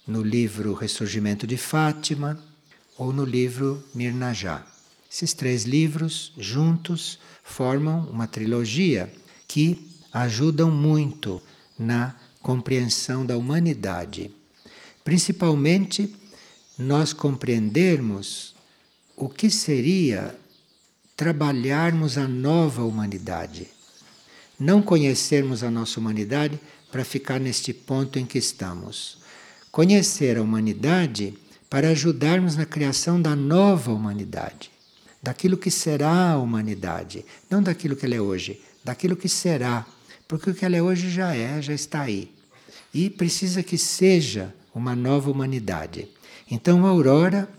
no 0.08 0.22
livro 0.22 0.74
Ressurgimento 0.74 1.48
de 1.48 1.58
Fátima 1.58 2.40
ou 2.98 3.12
no 3.12 3.24
livro 3.24 3.84
Mirnajá. 3.94 4.66
Esses 5.12 5.34
três 5.34 5.64
livros 5.64 6.32
juntos 6.38 7.20
formam 7.44 8.08
uma 8.10 8.28
trilogia 8.28 9.12
que 9.48 9.90
ajudam 10.12 10.70
muito 10.70 11.42
na 11.78 12.16
compreensão 12.46 13.26
da 13.26 13.36
humanidade. 13.36 14.30
Principalmente 15.04 16.16
nós 16.78 17.12
compreendermos 17.12 18.54
o 19.18 19.28
que 19.28 19.50
seria 19.50 20.36
trabalharmos 21.18 22.20
a 22.20 22.28
nova 22.28 22.84
humanidade. 22.84 23.68
Não 24.60 24.80
conhecermos 24.80 25.64
a 25.64 25.72
nossa 25.72 26.00
humanidade 26.00 26.60
para 26.92 27.04
ficar 27.04 27.40
neste 27.40 27.74
ponto 27.74 28.20
em 28.20 28.28
que 28.28 28.38
estamos 28.38 29.18
conhecer 29.72 30.38
a 30.38 30.42
humanidade 30.44 31.34
para 31.68 31.90
ajudarmos 31.90 32.56
na 32.56 32.66
criação 32.66 33.20
da 33.20 33.36
nova 33.36 33.92
humanidade, 33.92 34.70
daquilo 35.22 35.58
que 35.58 35.72
será 35.72 36.34
a 36.34 36.38
humanidade, 36.38 37.26
não 37.50 37.62
daquilo 37.62 37.96
que 37.96 38.06
ela 38.06 38.16
é 38.16 38.22
hoje, 38.22 38.62
daquilo 38.84 39.16
que 39.16 39.28
será, 39.28 39.84
porque 40.28 40.52
o 40.52 40.54
que 40.54 40.64
ela 40.64 40.76
é 40.76 40.82
hoje 40.82 41.10
já 41.10 41.36
é, 41.36 41.60
já 41.60 41.74
está 41.74 42.04
aí. 42.04 42.35
E 42.96 43.10
precisa 43.10 43.62
que 43.62 43.78
seja 43.78 44.56
uma 44.74 44.96
nova 44.96 45.30
humanidade. 45.30 46.08
Então, 46.50 46.86
Aurora, 46.86 47.50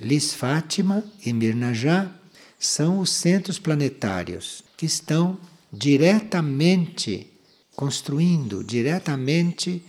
Lis 0.00 0.34
Fátima 0.34 1.04
e 1.24 1.32
Mirnajá 1.32 2.10
são 2.58 2.98
os 2.98 3.10
centros 3.10 3.60
planetários 3.60 4.64
que 4.76 4.84
estão 4.84 5.38
diretamente 5.72 7.30
construindo, 7.76 8.64
diretamente 8.64 9.84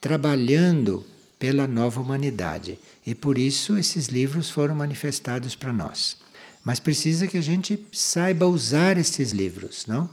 trabalhando 0.00 1.06
pela 1.38 1.68
nova 1.68 2.00
humanidade. 2.00 2.76
E 3.06 3.14
por 3.14 3.38
isso 3.38 3.78
esses 3.78 4.08
livros 4.08 4.50
foram 4.50 4.74
manifestados 4.74 5.54
para 5.54 5.72
nós. 5.72 6.16
Mas 6.64 6.80
precisa 6.80 7.28
que 7.28 7.38
a 7.38 7.40
gente 7.40 7.86
saiba 7.92 8.48
usar 8.48 8.98
esses 8.98 9.30
livros, 9.30 9.84
não? 9.86 10.10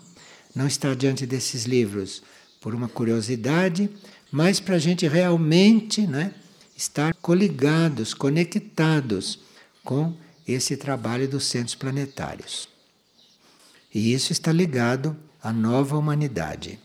Não 0.54 0.68
estar 0.68 0.96
diante 0.96 1.26
desses 1.26 1.66
livros 1.66 2.22
por 2.66 2.74
uma 2.74 2.90
curiosidade, 2.90 3.92
mas 4.32 4.60
para 4.60 4.78
a 4.78 4.80
gente 4.80 5.08
realmente 5.08 6.08
né, 6.08 6.34
estar 6.76 7.14
coligados, 7.14 8.12
conectados 8.12 9.38
com 9.84 10.18
esse 10.48 10.76
trabalho 10.76 11.28
dos 11.28 11.46
centros 11.46 11.76
planetários. 11.76 12.68
E 13.94 14.12
isso 14.12 14.32
está 14.32 14.52
ligado 14.52 15.16
à 15.44 15.54
nova 15.54 15.96
humanidade. 15.96 16.80